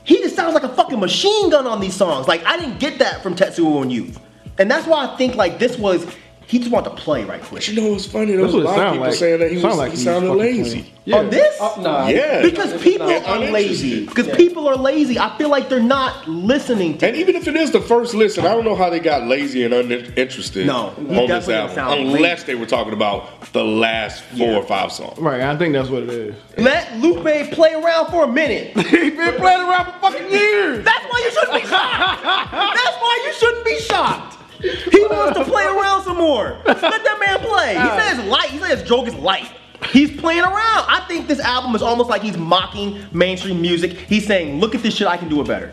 he 0.04 0.18
just 0.20 0.36
sounds 0.36 0.54
like 0.54 0.64
a 0.64 0.70
fucking 0.70 1.00
machine 1.00 1.50
gun 1.50 1.68
on 1.68 1.80
these 1.80 1.94
songs. 1.96 2.28
Like 2.28 2.44
I 2.46 2.58
didn't 2.58 2.80
get 2.80 3.00
that 3.00 3.22
from 3.22 3.36
Tetsuo 3.36 3.82
and 3.82 3.92
Youth, 3.92 4.20
and 4.58 4.72
that's 4.72 4.88
why 4.88 5.06
I 5.06 5.16
think 5.18 5.36
like 5.36 5.60
this 5.60 5.78
was 5.78 6.08
he 6.48 6.60
just 6.60 6.72
wanted 6.72 6.92
to 6.92 6.96
play 6.96 7.24
right 7.26 7.42
quick. 7.42 7.68
You 7.68 7.76
know 7.82 7.90
what's 7.92 8.06
funny? 8.06 8.32
There 8.34 8.42
was 8.46 8.54
a 8.54 8.58
lot 8.60 8.80
of 8.80 8.92
people 8.94 9.08
like. 9.08 9.16
saying 9.16 9.40
that 9.42 9.52
he, 9.52 9.60
Sound 9.60 9.70
was, 9.72 9.78
like 9.78 9.92
he 9.92 9.96
he's 9.98 10.04
sounded 10.06 10.32
lazy. 10.34 10.70
playing. 10.82 10.94
Yeah. 11.04 11.18
On 11.18 11.30
this? 11.30 11.62
Uh, 11.62 11.82
nah. 11.82 12.08
Yeah. 12.08 12.42
Because 12.42 12.82
people 12.82 13.10
And 13.10 13.26
are 13.26 13.38
lazy. 13.52 14.06
uninterested. 14.06 14.08
Because 14.10 14.36
people 14.38 14.68
are 14.68 14.76
lazy. 14.76 15.20
I 15.20 15.38
feel 15.38 15.50
like 15.50 15.68
they're 15.70 15.80
not 15.82 16.28
listening 16.28 16.98
to 17.00 17.08
And 17.08 17.16
even 17.18 17.36
if 17.36 17.48
it 17.48 17.56
is 17.56 17.72
the 17.72 17.80
first 17.82 18.14
listen, 18.14 18.46
I 18.46 18.50
don't 18.50 18.66
know 18.66 18.76
how 18.76 18.90
they 18.90 19.00
got 19.00 19.24
lazy 19.28 19.64
and 19.64 19.74
uninterested 19.74 20.68
No, 20.68 20.90
he 20.92 21.02
on 21.02 21.08
this 21.08 21.46
definitely 21.48 21.54
album. 21.56 21.76
sounded 21.76 22.08
Unless 22.16 22.44
they 22.44 22.56
were 22.56 22.66
talking 22.66 22.94
about 22.94 23.52
the 23.54 23.64
last 23.64 24.24
four 24.24 24.38
Yeah. 24.52 24.58
or 24.58 24.64
five 24.64 24.92
songs. 24.92 25.18
Right, 25.20 25.42
I 25.42 25.56
think 25.58 25.74
that's 25.74 25.90
what 25.90 26.04
it 26.04 26.10
is. 26.10 26.36
Let 26.58 26.98
Lupe 27.00 27.52
play 27.52 27.74
around 27.74 28.08
for 28.10 28.24
a 28.26 28.28
minute. 28.32 28.76
He's 28.88 29.14
been 29.16 29.34
playing 29.36 29.62
around 29.62 29.86
for 29.86 30.00
fucking 30.12 30.30
years. 30.32 30.84
That's 30.86 31.06
why 31.06 31.22
you 31.26 31.32
shouldn't 31.32 31.62
be 31.64 31.68
shocked. 31.70 32.24
That's 32.24 32.98
why 33.02 33.24
you 33.26 33.34
shouldn't 33.34 33.66
be 33.66 33.80
shocked. 33.80 34.37
He 34.60 35.02
wants 35.02 35.38
to 35.38 35.46
play 35.46 35.66
around 35.66 36.04
some 36.04 36.18
more. 36.18 36.58
Let 36.66 36.82
that 36.82 37.18
man 37.20 37.40
play. 37.40 37.74
He 37.74 38.02
says 38.02 38.26
light. 38.26 38.50
He 38.50 38.60
says 38.60 38.84
joke 38.84 39.08
is 39.08 39.16
light. 39.16 39.52
He's 39.92 40.20
playing 40.20 40.44
around. 40.44 40.86
I 40.88 41.06
think 41.08 41.28
this 41.28 41.40
album 41.40 41.76
is 41.76 41.82
almost 41.82 42.10
like 42.10 42.22
he's 42.22 42.38
mocking 42.38 43.06
mainstream 43.12 43.62
music. 43.62 43.92
He's 43.94 44.26
saying, 44.26 44.60
look 44.60 44.76
at 44.76 44.82
this 44.82 44.96
shit, 44.96 45.08
I 45.08 45.18
can 45.18 45.30
do 45.30 45.40
it 45.42 45.48
better. 45.48 45.72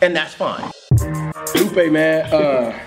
And 0.00 0.14
that's 0.14 0.34
fine. 0.34 0.70
Lupe, 1.56 1.92
man, 1.92 2.32
uh, 2.32 2.78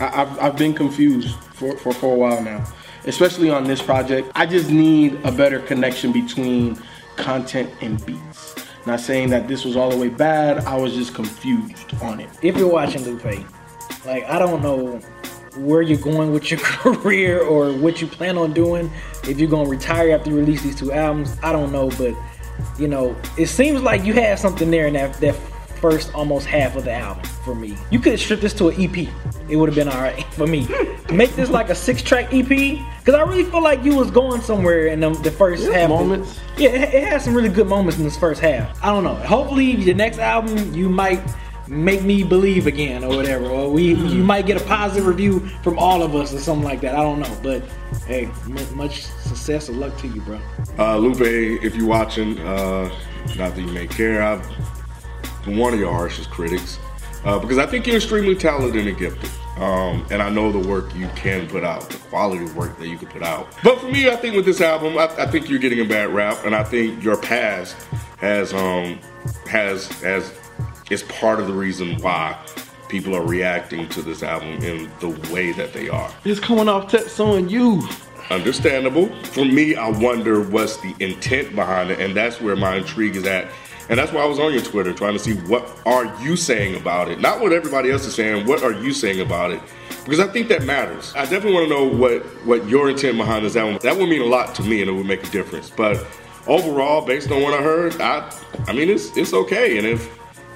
I, 0.00 0.22
I've, 0.22 0.38
I've 0.38 0.56
been 0.56 0.74
confused 0.74 1.36
for, 1.54 1.76
for, 1.78 1.92
for 1.92 2.14
a 2.14 2.18
while 2.18 2.42
now, 2.42 2.64
especially 3.04 3.50
on 3.50 3.64
this 3.64 3.80
project. 3.82 4.32
I 4.34 4.46
just 4.46 4.70
need 4.70 5.14
a 5.24 5.30
better 5.30 5.60
connection 5.60 6.12
between 6.12 6.78
content 7.16 7.70
and 7.80 8.04
beats. 8.04 8.54
Not 8.86 9.00
saying 9.00 9.30
that 9.30 9.48
this 9.48 9.64
was 9.64 9.76
all 9.76 9.90
the 9.90 9.96
way 9.96 10.08
bad, 10.08 10.58
I 10.64 10.76
was 10.76 10.94
just 10.94 11.14
confused 11.14 11.94
on 12.02 12.20
it. 12.20 12.28
if 12.42 12.56
you're 12.56 12.68
watching 12.68 13.02
Lupe, 13.04 13.46
like 14.04 14.24
I 14.24 14.38
don't 14.38 14.62
know 14.62 15.00
where 15.56 15.82
you're 15.82 15.98
going 15.98 16.32
with 16.32 16.50
your 16.50 16.60
career 16.62 17.42
or 17.42 17.72
what 17.72 18.00
you 18.00 18.06
plan 18.06 18.36
on 18.38 18.52
doing. 18.52 18.90
If 19.24 19.38
you're 19.38 19.50
gonna 19.50 19.68
retire 19.68 20.10
after 20.12 20.30
you 20.30 20.36
release 20.36 20.62
these 20.62 20.76
two 20.76 20.92
albums, 20.92 21.36
I 21.42 21.52
don't 21.52 21.72
know, 21.72 21.90
but 21.90 22.14
you 22.78 22.88
know, 22.88 23.16
it 23.36 23.46
seems 23.46 23.82
like 23.82 24.04
you 24.04 24.12
had 24.12 24.38
something 24.38 24.70
there 24.70 24.86
in 24.86 24.94
that 24.94 25.14
that 25.20 25.34
first 25.80 26.14
almost 26.14 26.46
half 26.46 26.76
of 26.76 26.84
the 26.84 26.92
album 26.92 27.22
for 27.44 27.54
me. 27.54 27.76
You 27.90 27.98
could 27.98 28.12
have 28.12 28.20
stripped 28.20 28.40
this 28.40 28.54
to 28.54 28.68
an 28.68 28.80
EP. 28.80 29.06
It 29.50 29.56
would 29.56 29.68
have 29.68 29.76
been 29.76 29.88
alright 29.88 30.24
for 30.32 30.46
me. 30.46 30.66
Make 31.12 31.36
this 31.36 31.50
like 31.50 31.68
a 31.68 31.74
six 31.74 32.00
track 32.02 32.32
EP. 32.32 32.78
Cause 33.04 33.14
I 33.14 33.22
really 33.22 33.44
feel 33.44 33.62
like 33.62 33.84
you 33.84 33.94
was 33.94 34.10
going 34.10 34.40
somewhere 34.40 34.86
in 34.86 35.00
the, 35.00 35.10
the 35.10 35.30
first 35.30 35.70
half. 35.70 35.90
moments. 35.90 36.40
Yeah, 36.56 36.70
it, 36.70 36.94
it 36.94 37.04
has 37.08 37.22
some 37.24 37.34
really 37.34 37.50
good 37.50 37.66
moments 37.66 37.98
in 37.98 38.04
this 38.04 38.16
first 38.16 38.40
half. 38.40 38.82
I 38.82 38.86
don't 38.86 39.04
know. 39.04 39.14
Hopefully, 39.14 39.76
the 39.76 39.92
next 39.92 40.18
album 40.18 40.72
you 40.72 40.88
might 40.88 41.20
make 41.66 42.02
me 42.02 42.22
believe 42.22 42.66
again 42.66 43.04
or 43.04 43.16
whatever, 43.16 43.46
or 43.46 43.70
we 43.70 43.94
you 43.94 44.22
might 44.22 44.46
get 44.46 44.60
a 44.60 44.64
positive 44.64 45.06
review 45.06 45.40
from 45.62 45.78
all 45.78 46.02
of 46.02 46.14
us 46.14 46.32
or 46.34 46.38
something 46.38 46.64
like 46.64 46.80
that. 46.82 46.94
I 46.94 47.02
don't 47.02 47.20
know, 47.20 47.38
but 47.42 47.62
hey, 48.06 48.26
m- 48.44 48.76
much 48.76 49.02
success 49.02 49.68
and 49.68 49.80
luck 49.80 49.96
to 49.98 50.08
you, 50.08 50.20
bro. 50.22 50.40
Uh, 50.78 50.96
Lupe, 50.96 51.20
if 51.22 51.74
you're 51.74 51.86
watching, 51.86 52.38
uh, 52.40 52.90
not 53.36 53.54
that 53.54 53.60
you 53.60 53.68
may 53.68 53.86
care, 53.86 54.22
i'm 54.22 54.42
one 55.56 55.74
of 55.74 55.78
your 55.78 55.92
harshest 55.92 56.30
critics 56.30 56.78
uh, 57.24 57.38
because 57.38 57.58
I 57.58 57.66
think 57.66 57.86
you're 57.86 57.96
extremely 57.96 58.34
talented 58.34 58.86
and 58.86 58.96
gifted. 58.96 59.30
Um, 59.56 60.04
and 60.10 60.20
I 60.20 60.30
know 60.30 60.50
the 60.50 60.66
work 60.66 60.94
you 60.96 61.08
can 61.14 61.46
put 61.48 61.62
out, 61.62 61.88
the 61.88 61.98
quality 62.08 62.44
of 62.44 62.56
work 62.56 62.76
that 62.78 62.88
you 62.88 62.98
can 62.98 63.08
put 63.08 63.22
out. 63.22 63.54
But 63.62 63.78
for 63.80 63.86
me, 63.86 64.10
I 64.10 64.16
think 64.16 64.34
with 64.34 64.44
this 64.44 64.60
album, 64.60 64.98
I, 64.98 65.04
I 65.16 65.26
think 65.26 65.48
you're 65.48 65.60
getting 65.60 65.80
a 65.80 65.84
bad 65.84 66.10
rap, 66.10 66.44
and 66.44 66.54
I 66.54 66.64
think 66.64 67.02
your 67.04 67.16
past 67.16 67.76
has 68.18 68.52
um, 68.52 68.98
has 69.46 69.86
has 70.00 70.32
is 70.90 71.02
part 71.04 71.40
of 71.40 71.46
the 71.46 71.52
reason 71.52 72.00
why 72.00 72.38
people 72.88 73.14
are 73.16 73.26
reacting 73.26 73.88
to 73.88 74.02
this 74.02 74.22
album 74.22 74.62
in 74.62 74.90
the 75.00 75.08
way 75.32 75.52
that 75.52 75.72
they 75.72 75.88
are. 75.88 76.10
It's 76.24 76.40
coming 76.40 76.68
off 76.68 76.90
Tetsuo 76.90 77.38
and 77.38 77.50
Youth. 77.50 78.08
Understandable. 78.30 79.14
For 79.24 79.44
me, 79.44 79.74
I 79.74 79.88
wonder 79.88 80.42
what's 80.42 80.78
the 80.78 80.94
intent 81.00 81.54
behind 81.54 81.90
it, 81.90 82.00
and 82.00 82.16
that's 82.16 82.40
where 82.40 82.56
my 82.56 82.76
intrigue 82.76 83.16
is 83.16 83.24
at. 83.24 83.50
And 83.90 83.98
that's 83.98 84.12
why 84.12 84.22
I 84.22 84.24
was 84.24 84.38
on 84.38 84.52
your 84.52 84.62
Twitter 84.62 84.94
trying 84.94 85.12
to 85.12 85.18
see 85.18 85.34
what 85.34 85.68
are 85.84 86.06
you 86.22 86.36
saying 86.36 86.74
about 86.76 87.10
it, 87.10 87.20
not 87.20 87.40
what 87.40 87.52
everybody 87.52 87.90
else 87.90 88.06
is 88.06 88.14
saying. 88.14 88.46
What 88.46 88.62
are 88.62 88.72
you 88.72 88.94
saying 88.94 89.20
about 89.20 89.50
it? 89.50 89.60
Because 90.04 90.20
I 90.20 90.26
think 90.26 90.48
that 90.48 90.64
matters. 90.64 91.12
I 91.14 91.22
definitely 91.22 91.54
want 91.54 91.68
to 91.68 91.74
know 91.74 91.84
what 91.84 92.22
what 92.46 92.66
your 92.66 92.88
intent 92.88 93.18
behind 93.18 93.44
this 93.44 93.56
album. 93.56 93.78
That 93.82 93.96
would 93.96 94.08
mean 94.08 94.22
a 94.22 94.26
lot 94.26 94.54
to 94.54 94.62
me, 94.62 94.80
and 94.80 94.90
it 94.90 94.94
would 94.94 95.06
make 95.06 95.26
a 95.26 95.30
difference. 95.30 95.68
But 95.68 96.06
overall, 96.46 97.04
based 97.04 97.30
on 97.30 97.42
what 97.42 97.52
I 97.52 97.62
heard, 97.62 98.00
I 98.00 98.32
I 98.66 98.72
mean 98.72 98.88
it's 98.88 99.14
it's 99.16 99.34
okay. 99.34 99.76
And 99.76 99.86
if 99.86 100.08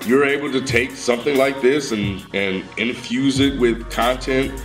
you're 0.07 0.25
able 0.25 0.51
to 0.53 0.61
take 0.61 0.93
something 0.93 1.37
like 1.37 1.61
this 1.61 1.93
and 1.93 2.25
and 2.35 2.65
infuse 2.77 3.41
it 3.41 3.59
with 3.59 3.91
content 3.91 4.65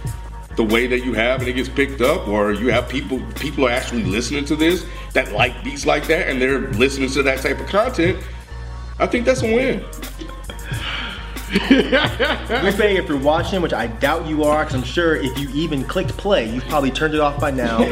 the 0.56 0.64
way 0.64 0.86
that 0.86 1.04
you 1.04 1.14
have 1.14 1.40
and 1.40 1.50
it 1.50 1.54
gets 1.54 1.70
picked 1.70 2.02
up 2.02 2.28
or 2.28 2.54
you 2.54 2.72
have 2.72 2.88
people 2.88 3.20
people 3.36 3.66
are 3.66 3.72
actually 3.72 4.04
listening 4.04 4.46
to 4.46 4.56
this 4.56 4.86
that 5.14 5.32
like 5.32 5.64
beats 5.64 5.86
like 5.86 6.06
that 6.08 6.28
and 6.30 6.42
they're 6.42 6.72
listening 6.74 7.10
to 7.10 7.24
that 7.24 7.40
type 7.40 7.60
of 7.60 7.68
content 7.68 8.22
i 9.00 9.08
think 9.08 9.26
that's 9.26 9.42
a 9.42 9.46
win 9.46 9.84
Lupe, 11.70 12.80
if 12.80 13.08
you're 13.08 13.18
watching, 13.20 13.62
which 13.62 13.74
I 13.74 13.86
doubt 13.86 14.26
you 14.26 14.44
are, 14.44 14.64
because 14.64 14.76
I'm 14.76 14.84
sure 14.84 15.16
if 15.16 15.38
you 15.38 15.48
even 15.54 15.84
clicked 15.84 16.18
play, 16.18 16.50
you've 16.50 16.66
probably 16.66 16.90
turned 16.90 17.14
it 17.14 17.20
off 17.20 17.40
by 17.40 17.52
now. 17.52 17.78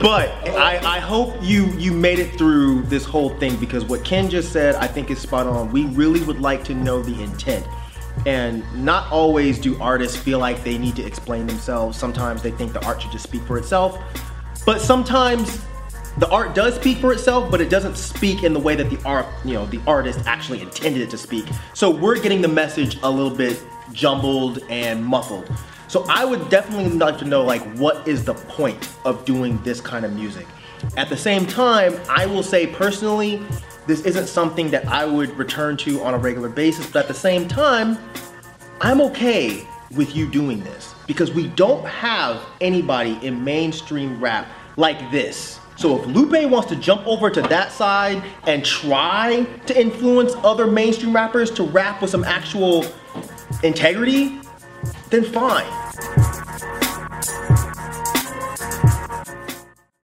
but 0.00 0.30
I, 0.56 0.80
I 0.82 1.00
hope 1.00 1.36
you 1.42 1.66
you 1.72 1.92
made 1.92 2.18
it 2.18 2.38
through 2.38 2.82
this 2.84 3.04
whole 3.04 3.28
thing 3.38 3.56
because 3.56 3.84
what 3.84 4.06
Ken 4.06 4.30
just 4.30 4.52
said, 4.52 4.74
I 4.76 4.86
think 4.86 5.10
is 5.10 5.18
spot 5.20 5.46
on. 5.46 5.70
We 5.70 5.84
really 5.86 6.22
would 6.22 6.40
like 6.40 6.64
to 6.64 6.74
know 6.74 7.02
the 7.02 7.22
intent. 7.22 7.66
And 8.24 8.64
not 8.74 9.10
always 9.12 9.58
do 9.58 9.78
artists 9.82 10.16
feel 10.16 10.38
like 10.38 10.64
they 10.64 10.78
need 10.78 10.96
to 10.96 11.04
explain 11.04 11.46
themselves. 11.46 11.98
Sometimes 11.98 12.42
they 12.42 12.52
think 12.52 12.72
the 12.72 12.84
art 12.86 13.02
should 13.02 13.12
just 13.12 13.24
speak 13.24 13.42
for 13.42 13.58
itself. 13.58 13.98
But 14.64 14.80
sometimes 14.80 15.62
the 16.18 16.28
art 16.28 16.54
does 16.54 16.74
speak 16.74 16.98
for 16.98 17.12
itself, 17.12 17.50
but 17.50 17.60
it 17.60 17.70
doesn't 17.70 17.96
speak 17.96 18.42
in 18.42 18.52
the 18.52 18.60
way 18.60 18.76
that 18.76 18.90
the 18.90 19.02
art, 19.04 19.26
you 19.44 19.54
know, 19.54 19.66
the 19.66 19.80
artist 19.86 20.20
actually 20.26 20.60
intended 20.60 21.02
it 21.02 21.10
to 21.10 21.18
speak. 21.18 21.46
So 21.72 21.90
we're 21.90 22.20
getting 22.20 22.42
the 22.42 22.48
message 22.48 22.98
a 23.02 23.10
little 23.10 23.34
bit 23.34 23.62
jumbled 23.92 24.62
and 24.68 25.04
muffled. 25.04 25.50
So 25.88 26.04
I 26.08 26.24
would 26.24 26.48
definitely 26.48 26.90
like 26.90 27.18
to 27.18 27.24
know 27.24 27.42
like 27.42 27.62
what 27.76 28.06
is 28.06 28.24
the 28.24 28.34
point 28.34 28.88
of 29.04 29.24
doing 29.24 29.62
this 29.62 29.80
kind 29.80 30.04
of 30.04 30.12
music. 30.12 30.46
At 30.96 31.08
the 31.08 31.16
same 31.16 31.46
time, 31.46 31.98
I 32.08 32.26
will 32.26 32.42
say 32.42 32.66
personally, 32.66 33.42
this 33.86 34.02
isn't 34.02 34.26
something 34.26 34.70
that 34.70 34.86
I 34.88 35.04
would 35.04 35.36
return 35.36 35.76
to 35.78 36.02
on 36.02 36.14
a 36.14 36.18
regular 36.18 36.48
basis, 36.48 36.86
but 36.86 37.00
at 37.00 37.08
the 37.08 37.14
same 37.14 37.48
time, 37.48 37.98
I'm 38.80 39.00
okay 39.02 39.66
with 39.94 40.16
you 40.16 40.26
doing 40.26 40.62
this 40.64 40.94
because 41.06 41.32
we 41.32 41.48
don't 41.48 41.84
have 41.86 42.42
anybody 42.60 43.18
in 43.22 43.42
mainstream 43.42 44.20
rap 44.20 44.46
like 44.76 45.10
this. 45.10 45.58
So 45.76 45.98
if 46.00 46.06
Lupe 46.06 46.50
wants 46.50 46.68
to 46.68 46.76
jump 46.76 47.06
over 47.06 47.30
to 47.30 47.42
that 47.42 47.72
side 47.72 48.22
and 48.46 48.64
try 48.64 49.44
to 49.66 49.80
influence 49.80 50.34
other 50.44 50.66
mainstream 50.66 51.14
rappers 51.14 51.50
to 51.52 51.64
rap 51.64 52.02
with 52.02 52.10
some 52.10 52.24
actual 52.24 52.84
integrity, 53.62 54.40
then 55.10 55.24
fine. 55.24 55.66